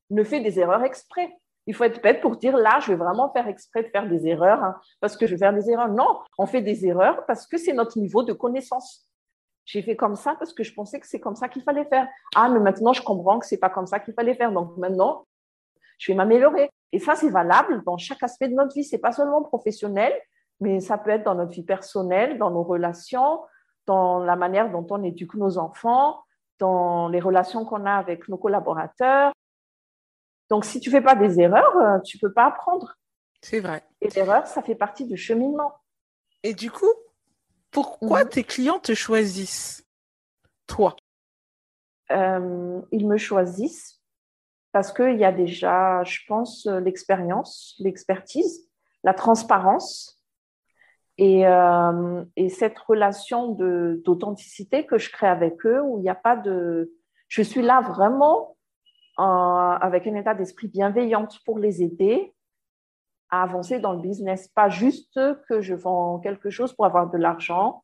ne 0.10 0.24
fait 0.24 0.40
des 0.40 0.60
erreurs 0.60 0.84
exprès. 0.84 1.30
Il 1.66 1.76
faut 1.76 1.84
être 1.84 2.02
bête 2.02 2.22
pour 2.22 2.38
dire, 2.38 2.56
là, 2.56 2.80
je 2.80 2.92
vais 2.92 2.98
vraiment 2.98 3.32
faire 3.34 3.48
exprès 3.48 3.84
de 3.84 3.90
faire 3.90 4.08
des 4.08 4.26
erreurs, 4.28 4.64
hein, 4.64 4.80
parce 5.02 5.18
que 5.18 5.28
je 5.28 5.34
vais 5.34 5.40
faire 5.40 5.54
des 5.54 5.70
erreurs. 5.70 5.90
Non, 5.90 6.20
on 6.38 6.46
fait 6.46 6.62
des 6.62 6.86
erreurs 6.86 7.26
parce 7.26 7.46
que 7.46 7.58
c'est 7.58 7.74
notre 7.74 8.00
niveau 8.00 8.24
de 8.24 8.34
connaissance. 8.34 9.08
J'ai 9.66 9.82
fait 9.82 9.98
comme 9.98 10.16
ça 10.16 10.36
parce 10.40 10.54
que 10.54 10.64
je 10.64 10.74
pensais 10.74 10.98
que 10.98 11.06
c'est 11.06 11.20
comme 11.20 11.36
ça 11.36 11.50
qu'il 11.50 11.62
fallait 11.62 11.84
faire. 11.86 12.08
Ah, 12.36 12.48
mais 12.48 12.60
maintenant, 12.60 12.94
je 12.94 13.02
comprends 13.02 13.38
que 13.38 13.46
c'est 13.46 13.58
pas 13.58 13.70
comme 13.70 13.86
ça 13.86 14.00
qu'il 14.00 14.14
fallait 14.14 14.36
faire. 14.36 14.54
Donc 14.54 14.78
maintenant, 14.78 15.28
je 15.98 16.12
vais 16.12 16.16
m'améliorer. 16.16 16.70
Et 16.94 17.00
ça, 17.00 17.16
c'est 17.16 17.30
valable 17.30 17.84
dans 17.84 17.98
chaque 17.98 18.24
aspect 18.24 18.48
de 18.48 18.54
notre 18.54 18.74
vie. 18.74 18.86
C'est 18.86 18.98
pas 18.98 19.12
seulement 19.12 19.44
professionnel, 19.44 20.14
mais 20.60 20.80
ça 20.80 20.98
peut 20.98 21.12
être 21.12 21.24
dans 21.24 21.36
notre 21.36 21.52
vie 21.52 21.64
personnelle, 21.64 22.38
dans 22.38 22.52
nos 22.52 22.64
relations, 22.64 23.42
dans 23.86 24.20
la 24.20 24.36
manière 24.36 24.72
dont 24.72 24.86
on 24.90 25.04
éduque 25.04 25.36
nos 25.36 25.58
enfants, 25.58 26.24
dans 26.60 27.08
les 27.08 27.20
relations 27.20 27.66
qu'on 27.66 27.86
a 27.86 27.94
avec 27.94 28.28
nos 28.28 28.38
collaborateurs. 28.38 29.32
Donc, 30.50 30.66
si 30.66 30.80
tu 30.80 30.90
fais 30.90 31.02
pas 31.02 31.16
des 31.16 31.40
erreurs, 31.40 31.76
euh, 31.78 32.00
tu 32.00 32.18
peux 32.18 32.32
pas 32.32 32.48
apprendre. 32.48 32.98
C'est 33.42 33.60
vrai. 33.60 33.84
Et 34.02 34.10
l'erreur, 34.10 34.48
ça 34.48 34.62
fait 34.62 34.76
partie 34.76 35.06
du 35.06 35.18
cheminement. 35.18 35.74
Et 36.44 36.54
du 36.54 36.72
coup, 36.72 36.92
pourquoi 37.72 38.24
mhm. 38.24 38.30
tes 38.30 38.44
clients 38.44 38.80
te 38.80 38.94
choisissent 38.94 39.86
Toi? 40.66 40.96
Euh, 42.12 42.82
Ils 42.92 43.08
me 43.08 43.18
choisissent 43.18 44.02
parce 44.72 44.94
qu'il 44.94 45.18
y 45.18 45.26
a 45.26 45.32
déjà, 45.32 46.04
je 46.04 46.20
pense, 46.28 46.66
euh, 46.68 46.80
l'expérience, 46.80 47.76
l'expertise, 47.80 48.70
la 49.04 49.14
transparence 49.14 50.17
et, 51.18 51.48
euh, 51.48 52.24
et 52.36 52.50
cette 52.50 52.78
relation 52.80 53.50
d'authenticité 53.50 54.86
que 54.86 54.98
je 54.98 55.12
crée 55.12 55.28
avec 55.28 55.66
eux 55.66 55.82
où 55.82 55.98
il 56.00 56.04
n'y 56.04 56.10
a 56.10 56.16
pas 56.16 56.36
de... 56.36 56.92
Je 57.28 57.42
suis 57.42 57.62
là 57.62 57.82
vraiment 57.82 58.56
avec 59.18 60.06
un 60.06 60.14
état 60.14 60.36
d'esprit 60.36 60.68
bienveillante 60.68 61.40
pour 61.44 61.58
les 61.58 61.82
aider 61.82 62.36
à 63.32 63.42
avancer 63.42 63.80
dans 63.80 63.94
le 63.94 64.00
business. 64.00 64.48
Pas 64.48 64.70
juste 64.70 65.20
que 65.50 65.60
je 65.60 65.74
vends 65.74 66.20
quelque 66.20 66.52
chose 66.52 66.74
pour 66.74 66.86
avoir 66.86 67.10
de 67.10 67.18
l'argent 67.18 67.84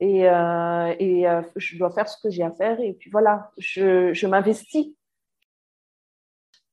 et, 0.00 0.28
euh, 0.28 0.94
et 0.98 1.28
euh, 1.28 1.42
je 1.56 1.78
dois 1.78 1.90
faire 1.90 2.08
ce 2.08 2.20
que 2.22 2.30
j'ai 2.30 2.42
à 2.42 2.52
faire 2.52 2.80
et 2.80 2.92
puis 2.92 3.10
voilà, 3.10 3.50
je, 3.58 4.12
je 4.12 4.26
m'investis. 4.26 4.94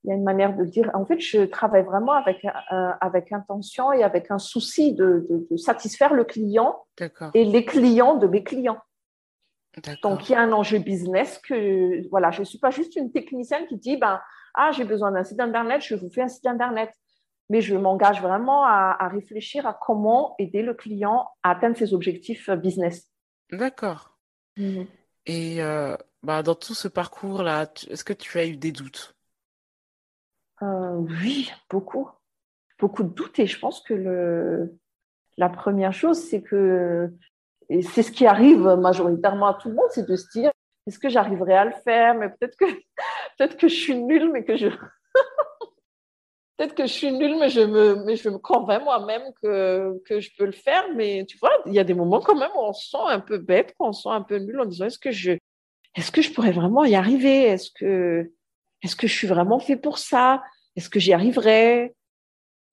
Il 0.06 0.10
y 0.10 0.12
a 0.12 0.16
une 0.16 0.24
manière 0.24 0.56
de 0.56 0.64
dire, 0.64 0.92
en 0.94 1.04
fait, 1.04 1.20
je 1.20 1.46
travaille 1.46 1.84
vraiment 1.84 2.12
avec, 2.12 2.46
euh, 2.46 2.90
avec 3.02 3.32
intention 3.32 3.92
et 3.92 4.04
avec 4.04 4.30
un 4.30 4.38
souci 4.38 4.94
de, 4.94 5.26
de, 5.28 5.48
de 5.50 5.58
satisfaire 5.58 6.14
le 6.14 6.24
client 6.24 6.86
et 7.34 7.44
les 7.44 7.66
clients 7.66 8.14
de 8.16 8.28
mes 8.28 8.44
clients. 8.44 8.78
Donc, 10.04 10.30
il 10.30 10.34
y 10.34 10.36
a 10.36 10.42
un 10.42 10.52
enjeu 10.52 10.78
business 10.78 11.40
que, 11.40 12.08
voilà, 12.10 12.30
je 12.30 12.42
ne 12.42 12.46
suis 12.46 12.60
pas 12.60 12.70
juste 12.70 12.96
une 12.96 13.12
technicienne 13.12 13.66
qui 13.66 13.78
dit, 13.78 13.98
ben, 13.98 14.22
ah, 14.54 14.72
j'ai 14.72 14.86
besoin 14.86 15.12
d'un 15.12 15.24
site 15.24 15.40
Internet, 15.40 15.82
je 15.82 15.96
vous 15.96 16.10
fais 16.10 16.22
un 16.22 16.28
site 16.28 16.46
Internet. 16.46 16.92
Mais 17.50 17.62
je 17.62 17.76
m'engage 17.76 18.22
vraiment 18.22 18.64
à, 18.64 18.96
à, 19.00 19.08
réfléchir 19.08 19.68
à 19.68 19.74
comment 19.74 20.36
aider 20.40 20.62
le 20.62 20.74
client 20.74 21.28
à 21.44 21.52
atteindre 21.52 21.78
ses 21.78 21.94
objectifs 21.94 22.50
business. 22.52 23.12
D'accord. 23.52 24.18
Mmh. 24.58 24.84
Et 25.26 25.62
euh, 25.62 25.96
bah, 26.24 26.44
dans 26.44 26.56
tout 26.56 26.74
ce 26.74 26.88
parcours-là, 26.88 27.68
est-ce 27.88 28.04
que 28.04 28.14
tu 28.14 28.40
as 28.40 28.46
eu 28.46 28.58
des 28.58 28.72
doutes? 28.72 29.15
Euh, 30.62 30.98
Oui, 31.22 31.52
beaucoup. 31.70 32.10
Beaucoup 32.80 33.04
de 33.04 33.10
doutes. 33.10 33.40
Et 33.40 33.48
je 33.48 33.60
pense 33.60 33.82
que 33.82 34.70
la 35.38 35.50
première 35.50 35.94
chose, 35.94 36.20
c'est 36.20 36.42
que 36.42 37.12
c'est 37.70 38.04
ce 38.04 38.12
qui 38.12 38.26
arrive 38.26 38.68
majoritairement 38.80 39.48
à 39.48 39.54
tout 39.56 39.70
le 39.70 39.76
monde, 39.76 39.90
c'est 39.92 40.08
de 40.08 40.16
se 40.16 40.28
dire 40.32 40.52
est-ce 40.88 41.00
que 41.00 41.10
j'arriverai 41.10 41.56
à 41.56 41.66
le 41.66 41.74
faire? 41.84 42.16
Mais 42.16 42.30
peut-être 42.30 42.56
que, 42.58 42.66
peut-être 43.38 43.58
que 43.58 43.68
je 43.68 43.76
suis 43.76 43.96
nulle, 43.96 44.32
mais 44.32 44.44
que 44.44 44.56
je. 44.56 44.68
peut-être 46.58 46.76
que 46.76 46.86
je 46.86 46.92
suis 46.92 47.12
nulle, 47.12 47.38
mais 47.40 47.50
je 47.50 47.62
me, 47.62 48.04
mais 48.06 48.16
je 48.16 48.30
me 48.30 48.38
convainc 48.38 48.84
moi-même 48.84 49.24
que, 49.42 50.00
que 50.06 50.20
je 50.20 50.30
peux 50.38 50.46
le 50.46 50.52
faire. 50.52 50.86
Mais 50.94 51.26
tu 51.28 51.38
vois, 51.38 51.52
il 51.66 51.74
y 51.74 51.80
a 51.80 51.84
des 51.84 51.94
moments 51.94 52.20
quand 52.20 52.36
même 52.36 52.52
où 52.56 52.62
on 52.62 52.74
se 52.74 52.90
sent 52.90 53.04
un 53.08 53.20
peu 53.20 53.38
bête, 53.38 53.74
on 53.80 53.94
se 53.94 54.04
sent 54.04 54.10
un 54.10 54.22
peu 54.22 54.38
nul 54.38 54.60
en 54.60 54.66
disant 54.66 54.86
est-ce 54.86 55.00
que 55.00 55.12
je, 55.12 55.32
est-ce 55.96 56.12
que 56.12 56.22
je 56.22 56.32
pourrais 56.32 56.52
vraiment 56.52 56.84
y 56.84 56.96
arriver? 56.96 57.44
Est-ce 57.44 57.72
que, 57.72 58.32
est-ce 58.82 58.96
que 58.96 59.08
je 59.08 59.14
suis 59.14 59.28
vraiment 59.28 59.60
fait 59.60 59.76
pour 59.76 59.98
ça? 59.98 60.44
Est-ce 60.76 60.90
que 60.90 61.00
j'y 61.00 61.14
arriverai? 61.14 61.96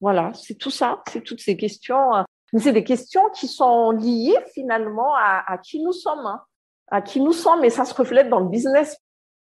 Voilà, 0.00 0.32
c'est 0.35 0.54
tout 0.54 0.71
ça, 0.71 1.02
c'est 1.09 1.23
toutes 1.23 1.40
ces 1.40 1.56
questions. 1.56 2.14
Hein. 2.14 2.25
Mais 2.52 2.61
c'est 2.61 2.73
des 2.73 2.85
questions 2.85 3.30
qui 3.30 3.49
sont 3.49 3.92
liées 3.92 4.38
finalement 4.52 5.14
à, 5.14 5.44
à 5.47 5.59
qui 5.59 5.82
nous 5.82 5.92
sommes, 5.92 6.26
hein. 6.26 6.42
à 6.88 7.00
qui 7.00 7.21
nous 7.21 7.32
sommes, 7.32 7.64
et 7.64 7.71
ça 7.71 7.85
se 7.85 7.94
reflète 7.94 8.28
dans 8.28 8.40
le 8.40 8.49
business. 8.49 8.97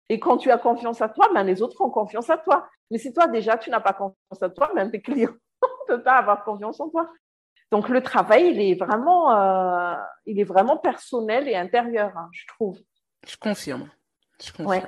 Et 0.09 0.21
quand 0.21 0.37
tu 0.37 0.50
as 0.50 0.59
confiance 0.59 1.00
à 1.00 1.09
toi, 1.09 1.30
ben 1.32 1.42
les 1.42 1.62
autres 1.62 1.80
ont 1.80 1.90
confiance 1.90 2.28
à 2.28 2.37
toi. 2.37 2.68
Mais 2.90 2.99
si 2.99 3.12
toi 3.12 3.26
déjà 3.28 3.56
tu 3.56 3.71
n'as 3.71 3.80
pas 3.80 3.94
confiance 3.94 4.42
à 4.42 4.50
toi, 4.50 4.71
même 4.75 4.90
tes 4.90 5.00
clients 5.00 5.30
ne 5.62 5.94
peuvent 5.94 6.02
pas 6.02 6.18
avoir 6.18 6.44
confiance 6.44 6.78
en 6.80 6.90
toi. 6.90 7.09
Donc 7.71 7.88
le 7.88 8.02
travail, 8.02 8.50
il 8.50 8.61
est 8.61 8.75
vraiment, 8.75 9.35
euh, 9.35 9.94
il 10.26 10.38
est 10.38 10.44
vraiment 10.44 10.76
personnel 10.76 11.49
et 11.49 11.56
intérieur, 11.56 12.12
hein, 12.14 12.28
je 12.30 12.47
trouve. 12.47 12.78
Je 13.26 13.37
confirme. 13.38 13.90
Je 14.44 14.52
confirme. 14.52 14.68
Ouais. 14.68 14.82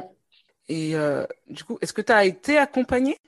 Et 0.69 0.95
euh, 0.95 1.25
du 1.49 1.65
coup, 1.65 1.79
est-ce 1.81 1.93
que 1.93 2.03
tu 2.03 2.13
as 2.13 2.25
été 2.25 2.59
accompagnée? 2.59 3.19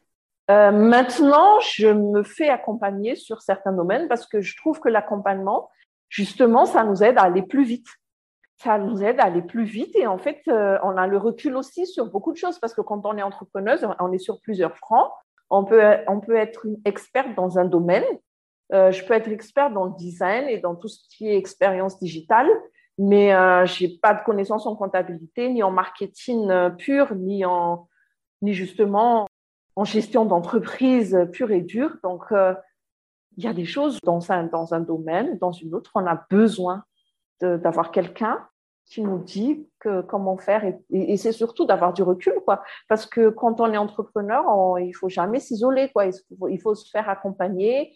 Euh, 0.51 0.71
maintenant, 0.71 1.59
je 1.61 1.89
me 1.89 2.23
fais 2.23 2.49
accompagner 2.49 3.17
sur 3.17 3.43
certains 3.43 3.73
domaines 3.73 4.09
parce 4.09 4.27
que 4.27 4.41
je 4.41 4.57
trouve 4.57 4.81
que 4.81 4.89
l'accompagnement, 4.89 5.69
justement, 6.09 6.67
ça 6.67 6.85
nous 6.85 7.03
aide 7.03 7.19
à 7.19 7.23
aller 7.23 7.43
plus 7.43 7.65
vite. 7.65 7.89
Ça 8.63 8.79
nous 8.79 9.03
aide 9.03 9.21
à 9.21 9.25
aller 9.25 9.43
plus 9.43 9.65
vite 9.65 9.95
et 9.97 10.07
en 10.07 10.19
fait, 10.19 10.41
euh, 10.49 10.79
on 10.83 10.97
a 10.97 11.07
le 11.07 11.19
recul 11.19 11.57
aussi 11.57 11.87
sur 11.87 12.07
beaucoup 12.07 12.33
de 12.33 12.39
choses 12.39 12.59
parce 12.59 12.73
que 12.73 12.81
quand 12.81 13.05
on 13.05 13.19
est 13.19 13.23
entrepreneuse, 13.23 13.87
on 14.01 14.13
est 14.13 14.19
sur 14.19 14.41
plusieurs 14.41 14.77
fronts. 14.79 15.11
On 15.51 15.65
peut, 15.65 15.83
on 16.09 16.21
peut 16.21 16.37
être 16.37 16.65
une 16.65 16.79
experte 16.85 17.35
dans 17.35 17.59
un 17.59 17.67
domaine. 17.67 18.05
Je 18.73 19.05
peux 19.05 19.15
être 19.15 19.29
experte 19.29 19.75
dans 19.75 19.85
le 19.85 19.93
design 19.97 20.49
et 20.49 20.59
dans 20.59 20.75
tout 20.75 20.89
ce 20.89 20.99
qui 21.11 21.29
est 21.29 21.37
expérience 21.37 22.01
digitale, 22.01 22.49
mais 22.99 23.35
euh, 23.35 23.67
j'ai 23.67 23.89
pas 23.89 24.15
de 24.15 24.25
connaissances 24.25 24.67
en 24.67 24.75
comptabilité, 24.75 25.49
ni 25.49 25.63
en 25.63 25.71
marketing 25.71 26.51
euh, 26.51 26.71
pur, 26.71 27.15
ni 27.15 27.45
en, 27.45 27.89
ni 28.43 28.55
justement 28.55 29.27
en 29.77 29.85
gestion 29.85 30.25
d'entreprise 30.25 31.19
pure 31.33 31.51
et 31.51 31.61
dure. 31.61 31.97
Donc, 32.03 32.25
euh, 32.33 32.55
il 33.37 33.45
y 33.45 33.47
a 33.47 33.53
des 33.53 33.67
choses 33.67 34.01
dans 34.03 34.33
un, 34.33 34.45
dans 34.45 34.73
un 34.73 34.81
domaine, 34.81 35.37
dans 35.39 35.53
une 35.53 35.75
autre, 35.75 35.93
on 35.95 36.07
a 36.07 36.27
besoin 36.31 36.85
d'avoir 37.43 37.91
quelqu'un 37.91 38.49
qui 38.87 39.03
nous 39.03 39.19
dit 39.19 39.69
que, 39.79 40.01
comment 40.01 40.39
faire. 40.39 40.65
Et, 40.91 41.17
c'est 41.19 41.33
surtout 41.33 41.67
d'avoir 41.67 41.93
du 41.93 42.03
recul, 42.03 42.35
quoi. 42.45 42.63
Parce 42.89 43.05
que 43.05 43.29
quand 43.29 43.61
on 43.61 43.71
est 43.73 43.77
entrepreneur, 43.77 44.45
on, 44.49 44.79
il 44.79 44.93
faut 44.93 45.11
jamais 45.11 45.41
s'isoler, 45.41 45.91
quoi. 45.93 46.07
Il 46.07 46.61
faut, 46.61 46.75
se 46.75 46.89
faire 46.89 47.11
accompagner. 47.11 47.95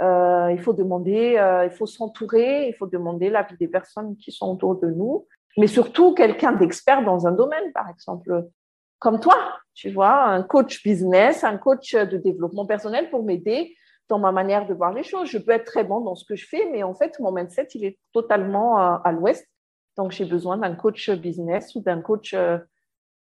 Euh, 0.00 0.50
il 0.50 0.60
faut 0.60 0.72
demander, 0.72 1.36
euh, 1.36 1.66
il 1.66 1.70
faut 1.70 1.86
s'entourer, 1.86 2.68
il 2.68 2.74
faut 2.74 2.86
demander 2.86 3.28
l'avis 3.28 3.56
des 3.58 3.68
personnes 3.68 4.16
qui 4.16 4.32
sont 4.32 4.50
autour 4.52 4.80
de 4.80 4.88
nous, 4.88 5.26
mais 5.58 5.66
surtout 5.66 6.14
quelqu'un 6.14 6.52
d'expert 6.52 7.04
dans 7.04 7.26
un 7.26 7.32
domaine, 7.32 7.72
par 7.72 7.88
exemple 7.88 8.48
comme 8.98 9.18
toi, 9.18 9.36
tu 9.72 9.90
vois, 9.90 10.24
un 10.24 10.42
coach 10.42 10.82
business, 10.82 11.42
un 11.42 11.56
coach 11.56 11.94
de 11.94 12.18
développement 12.18 12.66
personnel 12.66 13.08
pour 13.08 13.24
m'aider 13.24 13.74
dans 14.08 14.18
ma 14.18 14.30
manière 14.30 14.66
de 14.66 14.74
voir 14.74 14.92
les 14.92 15.02
choses. 15.02 15.28
Je 15.28 15.38
peux 15.38 15.52
être 15.52 15.64
très 15.64 15.84
bon 15.84 16.00
dans 16.00 16.14
ce 16.14 16.24
que 16.26 16.36
je 16.36 16.46
fais, 16.46 16.68
mais 16.70 16.82
en 16.82 16.94
fait, 16.94 17.18
mon 17.18 17.32
mindset, 17.32 17.68
il 17.74 17.86
est 17.86 17.98
totalement 18.12 18.78
euh, 18.78 18.96
à 19.02 19.12
l'ouest. 19.12 19.46
Donc, 19.96 20.12
j'ai 20.12 20.26
besoin 20.26 20.58
d'un 20.58 20.74
coach 20.74 21.10
business 21.10 21.74
ou 21.74 21.80
d'un 21.80 22.02
coach 22.02 22.34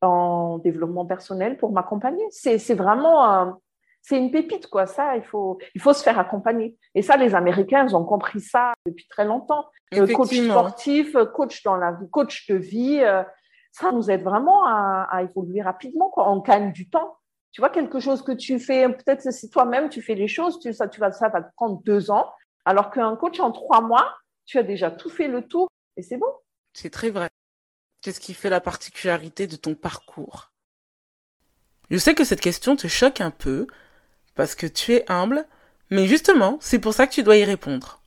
en 0.01 0.57
développement 0.59 1.05
personnel 1.05 1.57
pour 1.57 1.71
m'accompagner. 1.71 2.25
C'est 2.29 2.73
vraiment, 2.73 3.59
c'est 4.07 4.17
une 4.17 4.31
pépite, 4.31 4.67
quoi. 4.67 4.85
Ça, 4.85 5.17
il 5.17 5.23
faut, 5.23 5.59
il 5.75 5.81
faut 5.81 5.91
se 5.91 6.01
faire 6.01 6.17
accompagner. 6.17 6.77
Et 6.95 7.01
ça, 7.01 7.17
les 7.17 7.35
Américains, 7.35 7.85
ils 7.85 7.93
ont 7.93 8.05
compris 8.05 8.39
ça 8.39 8.71
depuis 8.85 9.05
très 9.09 9.25
longtemps. 9.25 9.69
Coach 9.91 10.33
sportif, 10.33 11.17
coach 11.35 11.61
dans 11.63 11.75
la 11.75 11.91
vie, 11.91 12.09
coach 12.09 12.47
de 12.47 12.55
vie, 12.55 13.01
euh, 13.01 13.21
ça 13.73 13.91
nous 13.91 14.09
aide 14.09 14.23
vraiment 14.23 14.65
à, 14.65 15.23
évoluer 15.23 15.61
rapidement. 15.61 16.09
Quoi. 16.09 16.31
On 16.31 16.39
gagne 16.39 16.71
du 16.71 16.89
temps. 16.89 17.17
Tu 17.51 17.59
vois, 17.59 17.69
quelque 17.69 17.99
chose 17.99 18.21
que 18.21 18.31
tu 18.31 18.59
fais, 18.59 18.87
peut-être 18.87 19.29
si 19.33 19.49
toi-même 19.49 19.89
tu 19.89 20.01
fais 20.01 20.15
les 20.15 20.29
choses, 20.29 20.57
tu, 20.61 20.71
ça, 20.71 20.87
tu 20.87 21.01
vas, 21.01 21.11
ça 21.11 21.27
va 21.27 21.41
te 21.41 21.53
prendre 21.55 21.81
deux 21.83 22.09
ans, 22.09 22.31
alors 22.63 22.91
qu'un 22.91 23.13
coach 23.17 23.41
en 23.41 23.51
trois 23.51 23.81
mois, 23.81 24.15
tu 24.45 24.57
as 24.57 24.63
déjà 24.63 24.89
tout 24.89 25.09
fait 25.09 25.27
le 25.27 25.45
tour 25.45 25.67
et 25.97 26.01
c'est 26.01 26.17
bon. 26.17 26.31
C'est 26.71 26.91
très 26.91 27.09
vrai. 27.09 27.27
Qu'est-ce 28.01 28.21
qui 28.21 28.33
fait 28.33 28.49
la 28.49 28.61
particularité 28.61 29.47
de 29.47 29.57
ton 29.57 29.75
parcours? 29.75 30.53
Je 31.89 31.97
sais 31.97 32.15
que 32.15 32.23
cette 32.23 32.41
question 32.41 32.77
te 32.77 32.87
choque 32.87 33.19
un 33.19 33.31
peu 33.31 33.67
parce 34.37 34.55
que 34.55 34.67
tu 34.67 34.93
es 34.93 35.11
humble, 35.11 35.45
mais 35.89 36.05
justement, 36.05 36.57
c'est 36.61 36.79
pour 36.79 36.93
ça 36.93 37.07
que 37.07 37.11
tu 37.11 37.23
dois 37.23 37.37
y 37.37 37.43
répondre. 37.43 37.99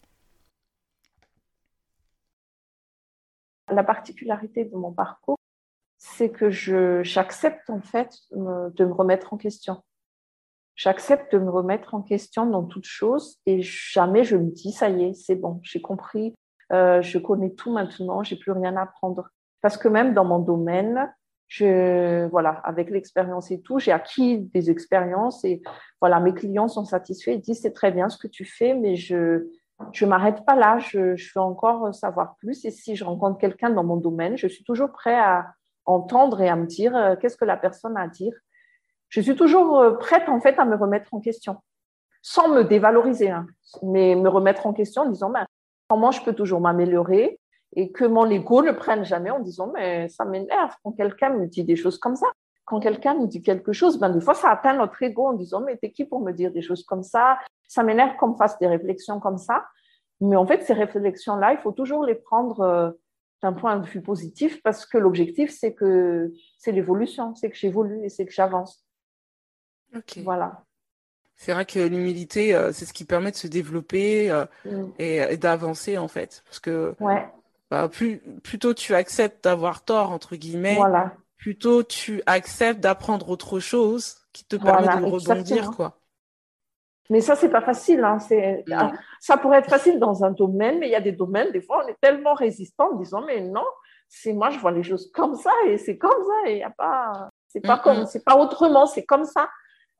La 3.68 3.84
particularité 3.84 4.64
de 4.64 4.74
mon 4.76 4.92
parcours, 4.92 5.38
c'est 5.98 6.30
que 6.30 6.50
j'accepte 6.50 7.68
en 7.68 7.80
fait 7.80 8.16
de 8.32 8.84
me 8.84 8.92
remettre 8.92 9.34
en 9.34 9.36
question. 9.36 9.82
J'accepte 10.76 11.32
de 11.34 11.38
me 11.38 11.50
remettre 11.50 11.94
en 11.94 12.00
question 12.00 12.46
dans 12.46 12.64
toute 12.64 12.86
chose 12.86 13.38
et 13.44 13.60
jamais 13.60 14.24
je 14.24 14.36
me 14.36 14.50
dis 14.50 14.72
ça 14.72 14.88
y 14.88 15.04
est, 15.04 15.12
c'est 15.12 15.34
bon, 15.34 15.60
j'ai 15.62 15.82
compris, 15.82 16.34
euh, 16.72 17.02
je 17.02 17.18
connais 17.18 17.50
tout 17.50 17.72
maintenant, 17.72 18.22
j'ai 18.22 18.36
plus 18.36 18.52
rien 18.52 18.76
à 18.76 18.82
apprendre. 18.82 19.28
Parce 19.60 19.76
que 19.76 19.88
même 19.88 20.14
dans 20.14 20.24
mon 20.24 20.38
domaine, 20.38 21.12
je, 21.50 22.28
voilà, 22.28 22.50
avec 22.64 22.90
l'expérience 22.90 23.50
et 23.50 23.60
tout, 23.60 23.80
j'ai 23.80 23.90
acquis 23.92 24.38
des 24.38 24.70
expériences 24.70 25.44
et 25.44 25.62
voilà, 26.00 26.20
mes 26.20 26.32
clients 26.32 26.68
sont 26.68 26.84
satisfaits, 26.84 27.32
ils 27.32 27.40
disent 27.40 27.60
c'est 27.60 27.72
très 27.72 27.90
bien 27.90 28.08
ce 28.08 28.16
que 28.16 28.28
tu 28.28 28.44
fais, 28.44 28.72
mais 28.72 28.96
je 28.96 29.46
je 29.92 30.04
m'arrête 30.04 30.44
pas 30.44 30.56
là, 30.56 30.78
je, 30.78 31.16
je 31.16 31.32
veux 31.34 31.40
encore 31.40 31.94
savoir 31.94 32.36
plus. 32.36 32.66
Et 32.66 32.70
si 32.70 32.96
je 32.96 33.02
rencontre 33.02 33.38
quelqu'un 33.38 33.70
dans 33.70 33.82
mon 33.82 33.96
domaine, 33.96 34.36
je 34.36 34.46
suis 34.46 34.62
toujours 34.62 34.92
prêt 34.92 35.18
à, 35.18 35.54
entendre 35.86 36.40
et 36.40 36.48
à 36.48 36.56
me 36.56 36.66
dire 36.66 36.94
euh, 36.96 37.16
qu'est-ce 37.16 37.36
que 37.36 37.44
la 37.44 37.56
personne 37.56 37.96
a 37.96 38.02
à 38.02 38.08
dire. 38.08 38.32
Je 39.08 39.20
suis 39.20 39.34
toujours 39.34 39.78
euh, 39.78 39.92
prête 39.92 40.28
en 40.28 40.40
fait 40.40 40.58
à 40.58 40.64
me 40.64 40.76
remettre 40.76 41.12
en 41.12 41.20
question, 41.20 41.56
sans 42.22 42.48
me 42.48 42.62
dévaloriser, 42.62 43.30
hein, 43.30 43.46
mais 43.82 44.14
me 44.14 44.28
remettre 44.28 44.66
en 44.66 44.72
question 44.72 45.02
en 45.02 45.10
disant 45.10 45.30
ben, 45.30 45.46
comment 45.88 46.12
je 46.12 46.22
peux 46.22 46.34
toujours 46.34 46.60
m'améliorer 46.60 47.39
et 47.74 47.92
que 47.92 48.04
mon 48.04 48.28
ego 48.28 48.62
ne 48.62 48.72
prenne 48.72 49.04
jamais 49.04 49.30
en 49.30 49.40
disant 49.40 49.70
mais 49.74 50.08
ça 50.08 50.24
m'énerve 50.24 50.74
quand 50.82 50.92
quelqu'un 50.92 51.30
me 51.30 51.46
dit 51.46 51.64
des 51.64 51.76
choses 51.76 51.98
comme 51.98 52.16
ça. 52.16 52.26
Quand 52.64 52.80
quelqu'un 52.80 53.14
nous 53.14 53.26
dit 53.26 53.42
quelque 53.42 53.72
chose, 53.72 53.98
ben 53.98 54.10
des 54.10 54.20
fois 54.20 54.34
ça 54.34 54.50
atteint 54.50 54.74
notre 54.74 55.02
ego 55.02 55.28
en 55.28 55.32
disant 55.32 55.60
mais 55.60 55.76
t'es 55.76 55.90
qui 55.90 56.04
pour 56.04 56.20
me 56.20 56.32
dire 56.32 56.52
des 56.52 56.62
choses 56.62 56.84
comme 56.84 57.02
ça? 57.02 57.38
Ça 57.68 57.82
m'énerve 57.82 58.16
qu'on 58.16 58.28
me 58.28 58.36
fasse 58.36 58.58
des 58.58 58.66
réflexions 58.66 59.20
comme 59.20 59.38
ça. 59.38 59.64
Mais 60.20 60.36
en 60.36 60.46
fait, 60.46 60.62
ces 60.62 60.74
réflexions-là, 60.74 61.52
il 61.52 61.58
faut 61.58 61.72
toujours 61.72 62.04
les 62.04 62.14
prendre 62.14 62.60
euh, 62.60 62.90
d'un 63.42 63.52
point 63.52 63.78
de 63.78 63.86
vue 63.86 64.02
positif 64.02 64.62
parce 64.62 64.84
que 64.84 64.98
l'objectif, 64.98 65.50
c'est 65.50 65.72
que 65.72 66.32
c'est 66.58 66.72
l'évolution, 66.72 67.34
c'est 67.34 67.50
que 67.50 67.56
j'évolue 67.56 68.04
et 68.04 68.08
c'est 68.10 68.26
que 68.26 68.32
j'avance. 68.32 68.84
Ok. 69.96 70.18
Voilà. 70.18 70.64
C'est 71.36 71.54
vrai 71.54 71.64
que 71.64 71.78
l'humilité, 71.78 72.54
euh, 72.54 72.70
c'est 72.70 72.84
ce 72.84 72.92
qui 72.92 73.06
permet 73.06 73.30
de 73.30 73.36
se 73.36 73.46
développer 73.46 74.30
euh, 74.30 74.44
mm. 74.66 74.92
et, 74.98 75.36
d'avancer 75.38 75.96
en 75.96 76.08
fait. 76.08 76.42
Parce 76.44 76.60
que 76.60 76.94
ouais. 77.00 77.26
Bah, 77.70 77.88
plus, 77.88 78.18
plutôt 78.42 78.74
tu 78.74 78.94
acceptes 78.94 79.44
d'avoir 79.44 79.84
tort, 79.84 80.10
entre 80.10 80.36
guillemets, 80.36 80.74
voilà. 80.74 81.12
plutôt 81.36 81.82
tu 81.82 82.22
acceptes 82.26 82.80
d'apprendre 82.80 83.28
autre 83.30 83.60
chose 83.60 84.16
qui 84.32 84.44
te 84.44 84.56
permet 84.56 84.88
de 85.00 85.04
rebondir. 85.04 85.70
Quoi. 85.70 85.96
Mais 87.10 87.20
ça, 87.20 87.34
c'est 87.34 87.48
pas 87.48 87.60
facile. 87.60 88.04
Hein. 88.04 88.18
Ah, 88.72 88.92
ça 89.20 89.36
pourrait 89.36 89.58
être 89.58 89.70
facile 89.70 89.98
dans 89.98 90.24
un 90.24 90.30
domaine, 90.30 90.78
mais 90.78 90.88
il 90.88 90.92
y 90.92 90.96
a 90.96 91.00
des 91.00 91.12
domaines, 91.12 91.50
des 91.52 91.60
fois, 91.60 91.82
on 91.84 91.88
est 91.88 91.96
tellement 92.00 92.34
résistant 92.34 92.92
en 92.92 92.96
disant, 92.96 93.22
mais 93.26 93.40
non, 93.40 93.64
c'est 94.08 94.32
moi, 94.32 94.50
je 94.50 94.58
vois 94.58 94.72
les 94.72 94.82
choses 94.82 95.10
comme 95.12 95.34
ça 95.34 95.52
et 95.66 95.78
c'est 95.78 95.98
comme 95.98 96.10
ça 96.10 96.50
et 96.50 96.58
il 96.58 96.62
a 96.62 96.70
pas, 96.70 97.28
c'est 97.48 97.60
pas 97.60 97.78
comme, 97.78 98.06
c'est 98.06 98.24
pas 98.24 98.36
autrement, 98.36 98.86
c'est 98.86 99.04
comme 99.04 99.24
ça. 99.24 99.48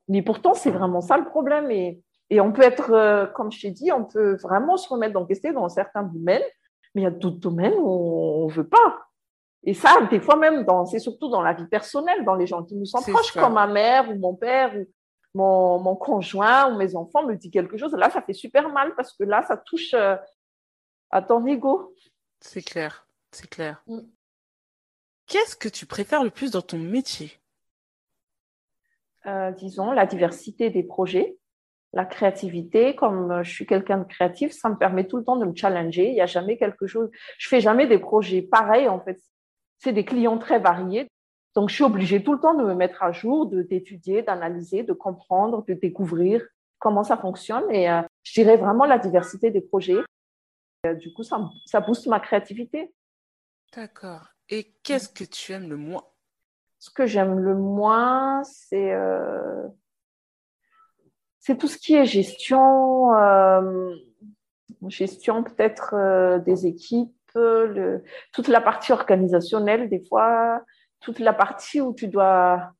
Mais 0.07 0.21
pourtant, 0.21 0.53
c'est 0.53 0.71
vraiment 0.71 1.01
ça 1.01 1.17
le 1.17 1.25
problème. 1.25 1.71
Et, 1.71 2.01
et 2.29 2.41
on 2.41 2.51
peut 2.51 2.63
être, 2.63 2.91
euh, 2.91 3.25
comme 3.27 3.51
je 3.51 3.61
t'ai 3.61 3.71
dit, 3.71 3.91
on 3.91 4.05
peut 4.05 4.35
vraiment 4.37 4.77
se 4.77 4.89
remettre 4.89 5.17
en 5.17 5.25
question 5.25 5.51
dans 5.53 5.69
certains 5.69 6.03
domaines, 6.03 6.43
mais 6.93 7.01
il 7.01 7.03
y 7.03 7.07
a 7.07 7.11
d'autres 7.11 7.39
domaines 7.39 7.73
où 7.77 8.43
on 8.43 8.47
ne 8.47 8.53
veut 8.53 8.67
pas. 8.67 9.07
Et 9.63 9.73
ça, 9.73 10.01
des 10.09 10.19
fois 10.19 10.37
même, 10.37 10.65
c'est 10.89 10.99
surtout 10.99 11.29
dans 11.29 11.41
la 11.41 11.53
vie 11.53 11.67
personnelle, 11.67 12.25
dans 12.25 12.35
les 12.35 12.47
gens 12.47 12.63
qui 12.63 12.75
nous 12.75 12.85
sont 12.85 13.01
proches, 13.01 13.31
comme 13.33 13.53
ma 13.53 13.67
mère 13.67 14.09
ou 14.09 14.15
mon 14.15 14.35
père 14.35 14.75
ou 14.75 14.87
mon, 15.33 15.79
mon, 15.79 15.95
conjoint 15.95 16.71
ou 16.71 16.77
mes 16.77 16.95
enfants 16.95 17.25
me 17.25 17.35
dit 17.35 17.51
quelque 17.51 17.77
chose. 17.77 17.93
Là, 17.93 18.09
ça 18.09 18.21
fait 18.21 18.33
super 18.33 18.69
mal 18.69 18.95
parce 18.95 19.13
que 19.13 19.23
là, 19.23 19.43
ça 19.43 19.57
touche 19.57 19.93
euh, 19.93 20.15
à 21.11 21.21
ton 21.21 21.45
ego. 21.45 21.93
C'est 22.39 22.63
clair, 22.63 23.05
c'est 23.31 23.49
clair. 23.49 23.83
Mm. 23.85 23.99
Qu'est-ce 25.27 25.55
que 25.55 25.69
tu 25.69 25.85
préfères 25.85 26.23
le 26.23 26.31
plus 26.31 26.51
dans 26.51 26.61
ton 26.61 26.79
métier? 26.79 27.31
Euh, 29.27 29.51
Disons, 29.51 29.91
la 29.91 30.07
diversité 30.07 30.71
des 30.71 30.83
projets, 30.83 31.37
la 31.93 32.05
créativité. 32.05 32.95
Comme 32.95 33.43
je 33.43 33.51
suis 33.51 33.65
quelqu'un 33.65 33.99
de 33.99 34.03
créatif, 34.05 34.51
ça 34.51 34.69
me 34.69 34.75
permet 34.75 35.07
tout 35.07 35.17
le 35.17 35.23
temps 35.23 35.37
de 35.37 35.45
me 35.45 35.55
challenger. 35.55 36.07
Il 36.07 36.13
n'y 36.13 36.21
a 36.21 36.25
jamais 36.25 36.57
quelque 36.57 36.87
chose. 36.87 37.09
Je 37.37 37.47
fais 37.47 37.61
jamais 37.61 37.87
des 37.87 37.99
projets 37.99 38.41
pareils, 38.41 38.87
en 38.87 38.99
fait 38.99 39.19
c'est 39.81 39.93
des 39.93 40.05
clients 40.05 40.37
très 40.37 40.59
variés. 40.59 41.07
Donc, 41.55 41.69
je 41.69 41.75
suis 41.75 41.83
obligée 41.83 42.23
tout 42.23 42.33
le 42.33 42.39
temps 42.39 42.53
de 42.53 42.63
me 42.63 42.75
mettre 42.75 43.03
à 43.03 43.11
jour, 43.11 43.47
de 43.47 43.61
d'étudier, 43.63 44.21
d'analyser, 44.21 44.83
de 44.83 44.93
comprendre, 44.93 45.65
de 45.67 45.73
découvrir 45.73 46.45
comment 46.79 47.03
ça 47.03 47.17
fonctionne. 47.17 47.69
Et 47.71 47.89
euh, 47.89 48.01
je 48.23 48.33
dirais 48.33 48.57
vraiment 48.57 48.85
la 48.85 48.99
diversité 48.99 49.51
des 49.51 49.59
projets. 49.59 49.99
Euh, 50.85 50.93
du 50.93 51.11
coup, 51.13 51.23
ça, 51.23 51.41
ça 51.65 51.81
booste 51.81 52.07
ma 52.07 52.19
créativité. 52.19 52.93
D'accord. 53.75 54.27
Et 54.49 54.75
qu'est-ce 54.83 55.09
que 55.09 55.23
tu 55.23 55.51
aimes 55.51 55.69
le 55.69 55.77
moins? 55.77 56.05
Ce 56.79 56.89
que 56.89 57.05
j'aime 57.05 57.39
le 57.39 57.55
moins, 57.55 58.43
c'est 58.43 58.93
euh, 58.93 59.67
tout 61.57 61.67
ce 61.67 61.77
qui 61.77 61.95
est 61.95 62.05
gestion, 62.05 63.11
gestion 64.87 65.43
peut-être 65.43 66.39
des 66.45 66.65
équipes 66.65 67.15
toute 68.33 68.47
la 68.47 68.61
partie 68.61 68.91
organisationnelle, 68.91 69.89
des 69.89 70.03
fois, 70.03 70.61
toute 70.99 71.19
la 71.19 71.33
partie 71.33 71.81
où 71.81 71.93
tu 71.93 72.07
dois 72.07 72.71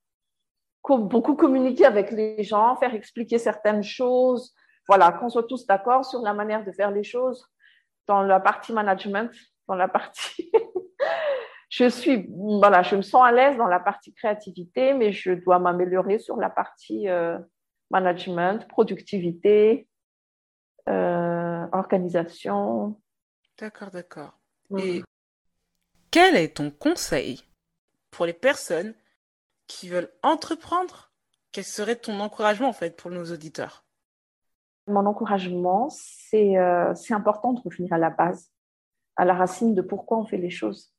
beaucoup 0.89 1.35
communiquer 1.35 1.85
avec 1.85 2.11
les 2.11 2.43
gens, 2.43 2.75
faire 2.75 2.93
expliquer 2.93 3.37
certaines 3.37 3.83
choses. 3.83 4.53
Voilà, 4.87 5.11
qu'on 5.11 5.29
soit 5.29 5.47
tous 5.47 5.65
d'accord 5.65 6.05
sur 6.05 6.21
la 6.21 6.33
manière 6.33 6.65
de 6.65 6.71
faire 6.71 6.91
les 6.91 7.03
choses 7.03 7.45
dans 8.07 8.23
la 8.23 8.39
partie 8.39 8.73
management, 8.73 9.31
dans 9.67 9.75
la 9.75 9.87
partie. 9.87 10.51
je 11.69 11.87
suis, 11.87 12.27
voilà, 12.59 12.81
je 12.81 12.95
me 12.95 13.01
sens 13.01 13.23
à 13.23 13.31
l'aise 13.31 13.57
dans 13.57 13.67
la 13.67 13.79
partie 13.79 14.13
créativité, 14.13 14.93
mais 14.93 15.13
je 15.13 15.31
dois 15.33 15.59
m'améliorer 15.59 16.19
sur 16.19 16.35
la 16.37 16.49
partie 16.49 17.07
euh, 17.07 17.37
management, 17.91 18.67
productivité, 18.67 19.87
euh, 20.89 21.67
organisation. 21.71 22.99
D'accord, 23.59 23.91
d'accord. 23.91 24.39
Et 24.77 25.03
quel 26.09 26.35
est 26.35 26.57
ton 26.57 26.71
conseil 26.71 27.41
pour 28.09 28.25
les 28.25 28.33
personnes 28.33 28.93
qui 29.67 29.89
veulent 29.89 30.11
entreprendre? 30.23 31.11
Quel 31.51 31.65
serait 31.65 31.97
ton 31.97 32.19
encouragement 32.19 32.69
en 32.69 32.73
fait 32.73 32.95
pour 32.95 33.11
nos 33.11 33.25
auditeurs? 33.25 33.85
Mon 34.87 35.05
encouragement, 35.05 35.89
c'est 35.89 36.57
euh, 36.57 36.93
important 37.11 37.53
de 37.53 37.61
revenir 37.61 37.93
à 37.93 37.97
la 37.97 38.09
base, 38.09 38.51
à 39.15 39.25
la 39.25 39.33
racine 39.33 39.75
de 39.75 39.81
pourquoi 39.81 40.17
on 40.17 40.25
fait 40.25 40.37
les 40.37 40.49
choses. 40.49 40.93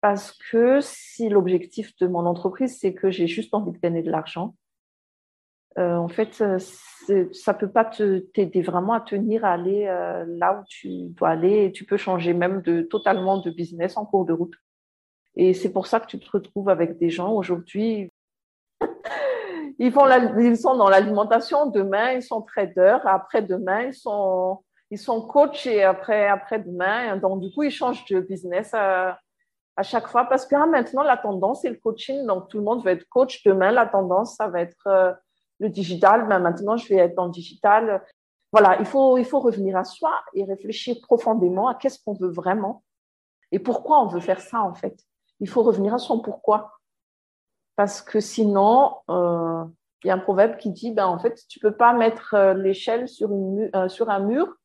Parce 0.00 0.32
que 0.32 0.80
si 0.80 1.28
l'objectif 1.28 1.96
de 1.98 2.08
mon 2.08 2.26
entreprise, 2.26 2.78
c'est 2.80 2.92
que 2.92 3.10
j'ai 3.10 3.28
juste 3.28 3.54
envie 3.54 3.70
de 3.70 3.78
gagner 3.78 4.02
de 4.02 4.10
l'argent, 4.10 4.56
euh, 5.78 5.96
en 5.96 6.08
fait, 6.08 6.40
euh, 6.42 6.58
ça 7.32 7.54
peut 7.54 7.70
pas 7.70 7.84
t'aider 7.84 8.62
vraiment 8.62 8.92
à 8.92 9.00
tenir 9.00 9.44
à 9.44 9.52
aller 9.52 9.86
euh, 9.86 10.24
là 10.28 10.58
où 10.60 10.64
tu 10.68 11.08
dois 11.10 11.30
aller. 11.30 11.66
Et 11.66 11.72
tu 11.72 11.84
peux 11.84 11.96
changer 11.96 12.34
même 12.34 12.62
totalement 12.88 13.38
de 13.38 13.50
business 13.50 13.96
en 13.96 14.04
cours 14.04 14.24
de 14.24 14.32
route. 14.32 14.54
Et 15.34 15.54
c'est 15.54 15.72
pour 15.72 15.86
ça 15.86 16.00
que 16.00 16.06
tu 16.06 16.18
te 16.18 16.30
retrouves 16.30 16.68
avec 16.68 16.98
des 16.98 17.08
gens 17.08 17.32
aujourd'hui. 17.32 18.10
ils 19.78 20.56
sont 20.56 20.76
dans 20.76 20.90
l'alimentation. 20.90 21.66
Demain, 21.66 22.12
ils 22.12 22.22
sont 22.22 22.42
traders. 22.42 23.06
Après-demain, 23.06 23.84
ils 23.84 23.94
sont 23.94 24.62
ils 24.90 24.98
sont 24.98 25.22
coachs 25.22 25.66
et 25.66 25.82
après 25.82 26.28
après-demain. 26.28 27.16
Donc 27.16 27.40
du 27.40 27.50
coup, 27.50 27.62
ils 27.62 27.70
changent 27.70 28.04
de 28.10 28.20
business 28.20 28.74
à, 28.74 29.18
à 29.76 29.82
chaque 29.82 30.06
fois 30.06 30.26
parce 30.26 30.44
que 30.44 30.54
ah, 30.54 30.66
maintenant 30.66 31.02
la 31.02 31.16
tendance 31.16 31.62
c'est 31.62 31.70
le 31.70 31.76
coaching. 31.76 32.26
Donc 32.26 32.50
tout 32.50 32.58
le 32.58 32.64
monde 32.64 32.84
veut 32.84 32.90
être 32.90 33.08
coach. 33.08 33.42
Demain, 33.42 33.70
la 33.70 33.86
tendance 33.86 34.36
ça 34.36 34.48
va 34.48 34.60
être 34.60 35.16
le 35.58 35.68
digital, 35.68 36.28
ben 36.28 36.38
maintenant 36.38 36.76
je 36.76 36.88
vais 36.88 36.96
être 36.96 37.14
dans 37.14 37.26
le 37.26 37.30
digital. 37.30 38.04
Voilà, 38.52 38.78
il 38.80 38.84
faut, 38.84 39.16
il 39.16 39.24
faut 39.24 39.40
revenir 39.40 39.76
à 39.76 39.84
soi 39.84 40.12
et 40.34 40.44
réfléchir 40.44 40.96
profondément 41.02 41.68
à 41.68 41.74
qu'est-ce 41.74 41.98
qu'on 42.04 42.14
veut 42.14 42.30
vraiment 42.30 42.82
et 43.52 43.58
pourquoi 43.58 44.02
on 44.02 44.06
veut 44.06 44.20
faire 44.20 44.40
ça 44.40 44.62
en 44.62 44.74
fait. 44.74 44.98
Il 45.40 45.48
faut 45.48 45.62
revenir 45.62 45.94
à 45.94 45.98
son 45.98 46.20
pourquoi. 46.20 46.72
Parce 47.76 48.02
que 48.02 48.20
sinon, 48.20 48.96
euh, 49.10 49.64
il 50.02 50.08
y 50.08 50.10
a 50.10 50.14
un 50.14 50.18
proverbe 50.18 50.56
qui 50.56 50.70
dit, 50.70 50.90
ben, 50.92 51.06
en 51.06 51.18
fait, 51.18 51.40
tu 51.48 51.58
peux 51.58 51.74
pas 51.74 51.92
mettre 51.92 52.34
euh, 52.34 52.54
l'échelle 52.54 53.08
sur, 53.08 53.30
euh, 53.30 53.88
sur 53.88 54.10
un 54.10 54.20
mur 54.20 54.56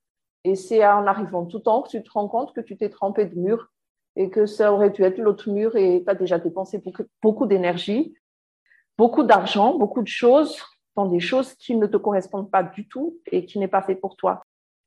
et 0.43 0.55
c'est 0.55 0.85
en 0.85 1.05
arrivant 1.07 1.45
tout 1.45 1.67
en 1.67 1.77
haut 1.77 1.83
que 1.83 1.89
tu 1.89 2.03
te 2.03 2.09
rends 2.11 2.27
compte 2.27 2.53
que 2.53 2.61
tu 2.61 2.77
t'es 2.77 2.89
trempé 2.89 3.25
de 3.25 3.35
mur 3.35 3.69
et 4.15 4.29
que 4.29 4.45
ça 4.45 4.73
aurait 4.73 4.89
dû 4.89 5.03
être 5.03 5.19
l'autre 5.19 5.49
mur 5.49 5.75
et 5.75 6.03
tu 6.03 6.09
as 6.09 6.15
déjà 6.15 6.39
dépensé 6.39 6.79
beaucoup, 6.79 7.03
beaucoup 7.21 7.45
d'énergie, 7.45 8.15
beaucoup 8.97 9.23
d'argent, 9.23 9.77
beaucoup 9.77 10.01
de 10.01 10.07
choses 10.07 10.61
des 11.05 11.19
choses 11.19 11.53
qui 11.55 11.75
ne 11.75 11.85
te 11.85 11.97
correspondent 11.97 12.51
pas 12.51 12.63
du 12.63 12.87
tout 12.87 13.17
et 13.31 13.45
qui 13.45 13.59
n'est 13.59 13.67
pas 13.67 13.81
fait 13.81 13.95
pour 13.95 14.15
toi. 14.15 14.41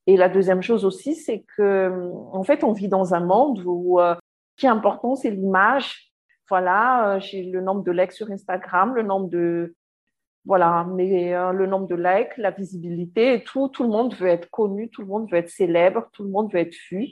Et 0.07 0.17
la 0.17 0.29
deuxième 0.29 0.63
chose 0.63 0.85
aussi, 0.85 1.15
c'est 1.15 1.45
que 1.57 2.11
en 2.33 2.43
fait, 2.43 2.65
on 2.65 2.73
vit 2.73 2.89
dans 2.89 3.15
un 3.15 3.21
monde 3.21 3.63
où 3.65 4.01
euh, 4.01 4.15
ce 4.57 4.61
qui 4.61 4.67
est 4.67 4.71
important, 4.71 5.15
c'est 5.15 5.31
l'image. 5.31 6.13
Voilà, 6.49 7.15
euh, 7.15 7.21
j'ai 7.21 7.45
le 7.45 7.61
nombre 7.61 7.83
de 7.85 7.93
likes 7.93 8.13
sur 8.13 8.31
Instagram, 8.31 8.95
le 8.95 9.03
nombre 9.03 9.29
de 9.29 9.75
voilà, 10.47 10.87
mais 10.91 11.35
euh, 11.35 11.53
le 11.53 11.67
nombre 11.67 11.87
de 11.87 11.95
likes, 11.95 12.37
la 12.39 12.51
visibilité 12.51 13.35
et 13.35 13.45
tout, 13.45 13.69
tout 13.69 13.83
le 13.83 13.91
monde 13.91 14.15
veut 14.15 14.29
être 14.29 14.51
connu, 14.51 14.89
tout 14.89 15.03
le 15.03 15.07
monde 15.07 15.31
veut 15.31 15.39
être 15.39 15.51
célèbre, 15.51 16.09
tout 16.13 16.25
le 16.25 16.31
monde 16.31 16.51
veut 16.53 16.61
être 16.61 16.77
vu. 16.91 17.09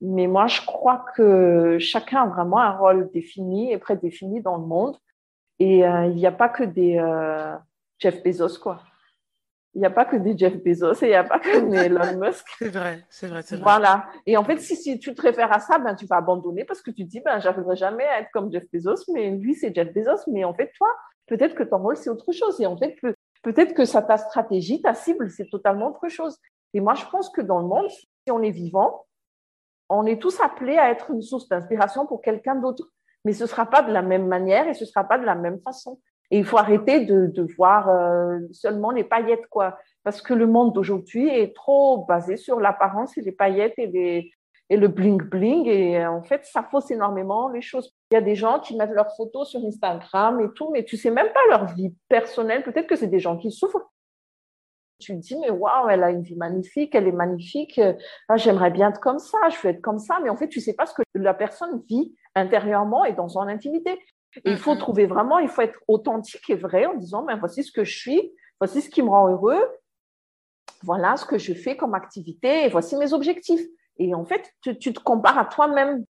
Mais 0.00 0.26
moi, 0.26 0.46
je 0.46 0.60
crois 0.62 1.04
que 1.14 1.78
chacun 1.78 2.22
a 2.22 2.26
vraiment 2.26 2.58
un 2.58 2.76
rôle 2.76 3.10
défini 3.12 3.70
et 3.70 3.78
prédéfini 3.78 4.40
dans 4.40 4.56
le 4.56 4.66
monde. 4.66 4.96
Et 5.60 5.78
il 5.80 6.14
n'y 6.16 6.26
a 6.26 6.32
pas 6.32 6.48
que 6.48 6.64
des, 6.64 6.98
Jeff 8.04 8.22
Bezos, 8.22 8.58
quoi. 8.58 8.82
Il 9.74 9.80
n'y 9.80 9.86
a 9.86 9.90
pas 9.90 10.04
que 10.04 10.16
des 10.16 10.36
Jeff 10.36 10.62
Bezos 10.62 11.02
et 11.02 11.06
il 11.06 11.08
n'y 11.08 11.14
a 11.14 11.24
pas 11.24 11.40
que 11.40 11.58
des 11.58 11.76
Elon 11.86 12.18
Musk. 12.18 12.46
C'est 12.58 12.68
vrai, 12.68 13.02
c'est 13.08 13.28
vrai, 13.28 13.40
c'est 13.42 13.56
vrai. 13.56 13.64
Voilà. 13.64 14.06
Et 14.26 14.36
en 14.36 14.44
fait, 14.44 14.58
si, 14.58 14.76
si, 14.76 14.98
tu 14.98 15.14
te 15.14 15.22
réfères 15.22 15.52
à 15.52 15.58
ça, 15.58 15.78
ben, 15.78 15.94
tu 15.94 16.04
vas 16.04 16.16
abandonner 16.16 16.64
parce 16.64 16.82
que 16.82 16.90
tu 16.90 17.04
te 17.04 17.10
dis, 17.10 17.20
ben, 17.20 17.40
j'arriverai 17.40 17.74
jamais 17.74 18.04
à 18.04 18.20
être 18.20 18.30
comme 18.30 18.52
Jeff 18.52 18.64
Bezos, 18.70 19.10
mais 19.12 19.30
lui, 19.30 19.54
c'est 19.54 19.74
Jeff 19.74 19.92
Bezos. 19.94 20.30
Mais 20.30 20.44
en 20.44 20.52
fait, 20.52 20.70
toi, 20.76 20.88
peut-être 21.26 21.54
que 21.54 21.62
ton 21.62 21.78
rôle, 21.78 21.96
c'est 21.96 22.10
autre 22.10 22.30
chose. 22.30 22.60
Et 22.60 22.66
en 22.66 22.76
fait, 22.76 22.94
peut-être 23.42 23.72
que 23.72 23.86
ça, 23.86 24.02
ta 24.02 24.18
stratégie, 24.18 24.82
ta 24.82 24.92
cible, 24.92 25.30
c'est 25.30 25.48
totalement 25.48 25.88
autre 25.88 26.08
chose. 26.08 26.38
Et 26.74 26.80
moi, 26.80 26.94
je 26.94 27.06
pense 27.06 27.30
que 27.30 27.40
dans 27.40 27.58
le 27.58 27.66
monde, 27.66 27.88
si 27.88 28.30
on 28.30 28.42
est 28.42 28.50
vivant, 28.50 29.06
on 29.88 30.04
est 30.04 30.20
tous 30.20 30.40
appelés 30.40 30.76
à 30.76 30.90
être 30.90 31.10
une 31.10 31.22
source 31.22 31.48
d'inspiration 31.48 32.06
pour 32.06 32.20
quelqu'un 32.20 32.56
d'autre. 32.56 32.90
Mais 33.24 33.32
ce 33.32 33.44
ne 33.44 33.48
sera 33.48 33.66
pas 33.66 33.82
de 33.82 33.92
la 33.92 34.02
même 34.02 34.26
manière 34.26 34.68
et 34.68 34.74
ce 34.74 34.84
ne 34.84 34.88
sera 34.88 35.04
pas 35.04 35.18
de 35.18 35.24
la 35.24 35.34
même 35.34 35.60
façon. 35.60 35.98
Et 36.30 36.38
il 36.38 36.44
faut 36.44 36.58
arrêter 36.58 37.04
de, 37.04 37.46
voir 37.56 37.88
euh, 37.88 38.38
seulement 38.52 38.90
les 38.90 39.04
paillettes, 39.04 39.46
quoi. 39.48 39.78
Parce 40.02 40.20
que 40.22 40.34
le 40.34 40.46
monde 40.46 40.72
d'aujourd'hui 40.72 41.28
est 41.28 41.54
trop 41.54 42.04
basé 42.06 42.36
sur 42.36 42.60
l'apparence 42.60 43.16
et 43.16 43.22
les 43.22 43.32
paillettes 43.32 43.74
et, 43.78 44.32
le 44.70 44.88
bling-bling. 44.88 45.68
Et 45.68 46.04
en 46.06 46.22
fait, 46.22 46.44
ça 46.44 46.62
fausse 46.62 46.90
énormément 46.90 47.48
les 47.48 47.62
choses. 47.62 47.94
Il 48.10 48.14
y 48.14 48.16
a 48.16 48.20
des 48.20 48.34
gens 48.34 48.58
qui 48.58 48.76
mettent 48.76 48.90
leurs 48.90 49.14
photos 49.14 49.48
sur 49.48 49.64
Instagram 49.64 50.40
et 50.40 50.48
tout, 50.54 50.70
mais 50.72 50.84
tu 50.84 50.96
sais 50.96 51.10
même 51.10 51.32
pas 51.32 51.40
leur 51.50 51.66
vie 51.74 51.94
personnelle. 52.08 52.62
Peut-être 52.62 52.86
que 52.86 52.96
c'est 52.96 53.08
des 53.08 53.20
gens 53.20 53.36
qui 53.36 53.52
souffrent. 53.52 53.90
Tu 54.98 55.12
te 55.14 55.20
dis, 55.20 55.36
mais 55.38 55.50
waouh, 55.50 55.88
elle 55.88 56.02
a 56.02 56.10
une 56.10 56.22
vie 56.22 56.36
magnifique, 56.36 56.94
elle 56.94 57.06
est 57.06 57.12
magnifique. 57.12 57.80
Ah, 58.28 58.36
J'aimerais 58.36 58.70
bien 58.70 58.90
être 58.90 59.00
comme 59.00 59.18
ça, 59.18 59.38
je 59.50 59.56
veux 59.60 59.74
être 59.74 59.82
comme 59.82 59.98
ça. 59.98 60.18
Mais 60.22 60.30
en 60.30 60.36
fait, 60.36 60.48
tu 60.48 60.60
sais 60.60 60.74
pas 60.74 60.86
ce 60.86 60.94
que 60.94 61.02
la 61.14 61.34
personne 61.34 61.82
vit 61.88 62.14
intérieurement 62.34 63.04
et 63.04 63.12
dans 63.12 63.28
son 63.28 63.40
intimité 63.42 63.98
il 64.44 64.56
faut 64.56 64.74
trouver 64.76 65.06
vraiment, 65.06 65.38
il 65.38 65.48
faut 65.48 65.62
être 65.62 65.80
authentique 65.88 66.48
et 66.50 66.56
vrai 66.56 66.86
en 66.86 66.94
disant, 66.94 67.22
ben, 67.22 67.36
voici 67.36 67.62
ce 67.62 67.72
que 67.72 67.84
je 67.84 67.96
suis, 67.96 68.32
voici 68.60 68.82
ce 68.82 68.90
qui 68.90 69.02
me 69.02 69.08
rend 69.08 69.28
heureux, 69.28 69.60
voilà 70.82 71.16
ce 71.16 71.24
que 71.24 71.38
je 71.38 71.54
fais 71.54 71.76
comme 71.76 71.94
activité 71.94 72.64
et 72.64 72.68
voici 72.68 72.96
mes 72.96 73.12
objectifs. 73.12 73.62
Et 73.98 74.14
en 74.14 74.24
fait, 74.24 74.52
tu, 74.60 74.76
te 74.76 75.00
compares 75.00 75.38
à 75.38 75.44
toi-même, 75.44 76.04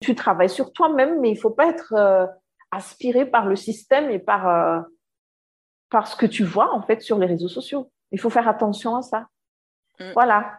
tu 0.00 0.14
travailles 0.14 0.50
sur 0.50 0.72
toi-même, 0.72 1.20
mais 1.20 1.30
il 1.30 1.38
faut 1.38 1.50
pas 1.50 1.66
être 1.66 1.94
euh, 1.94 2.26
aspiré 2.70 3.24
par 3.24 3.46
le 3.46 3.56
système 3.56 4.10
et 4.10 4.18
par, 4.18 4.48
euh, 4.48 4.80
par 5.90 6.08
ce 6.08 6.16
que 6.16 6.26
tu 6.26 6.44
vois 6.44 6.74
en 6.74 6.82
fait 6.82 7.00
sur 7.00 7.18
les 7.18 7.26
réseaux 7.26 7.48
sociaux. 7.48 7.90
Il 8.10 8.18
faut 8.18 8.30
faire 8.30 8.48
attention 8.48 8.96
à 8.96 9.02
ça. 9.02 9.28
Mm. 10.00 10.12
Voilà. 10.12 10.58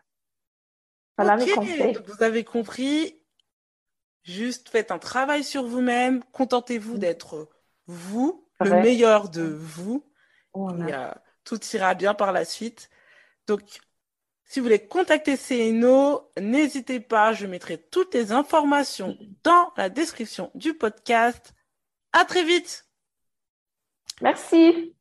Voilà 1.17 1.35
mes 1.35 1.51
conseils. 1.51 1.97
vous 2.05 2.23
avez 2.23 2.43
compris. 2.43 3.20
Juste 4.23 4.69
faites 4.69 4.91
un 4.91 4.99
travail 4.99 5.43
sur 5.43 5.65
vous-même. 5.65 6.23
Contentez-vous 6.31 6.97
d'être 6.97 7.49
vous, 7.87 8.47
le 8.59 8.81
meilleur 8.81 9.29
de 9.29 9.43
vous. 9.43 10.05
tout 11.43 11.59
ira 11.73 11.95
bien 11.95 12.13
par 12.13 12.31
la 12.31 12.45
suite. 12.45 12.89
Donc, 13.47 13.61
si 14.45 14.59
vous 14.59 14.65
voulez 14.65 14.85
contacter 14.85 15.37
CNO, 15.37 16.29
n'hésitez 16.39 16.99
pas, 16.99 17.33
je 17.33 17.47
mettrai 17.47 17.77
toutes 17.77 18.13
les 18.13 18.31
informations 18.31 19.17
dans 19.43 19.71
la 19.77 19.89
description 19.89 20.51
du 20.55 20.73
podcast. 20.73 21.53
À 22.13 22.25
très 22.25 22.43
vite. 22.43 22.85
Merci. 24.21 24.93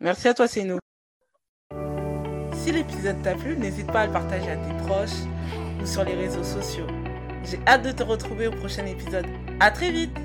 Merci 0.00 0.28
à 0.28 0.34
toi, 0.34 0.48
CNO. 0.48 0.78
Si 2.54 2.70
l'épisode 2.70 3.22
t'a 3.22 3.34
plu, 3.34 3.56
n'hésite 3.56 3.86
pas 3.86 4.00
à 4.00 4.06
le 4.06 4.12
partager 4.12 4.50
à 4.50 4.56
tes 4.56 4.76
proches 4.84 5.10
ou 5.80 5.86
sur 5.86 6.04
les 6.04 6.14
réseaux 6.14 6.44
sociaux. 6.44 6.86
J'ai 7.44 7.58
hâte 7.66 7.82
de 7.82 7.92
te 7.92 8.02
retrouver 8.02 8.46
au 8.46 8.52
prochain 8.52 8.86
épisode. 8.86 9.26
À 9.60 9.70
très 9.70 9.90
vite. 9.90 10.16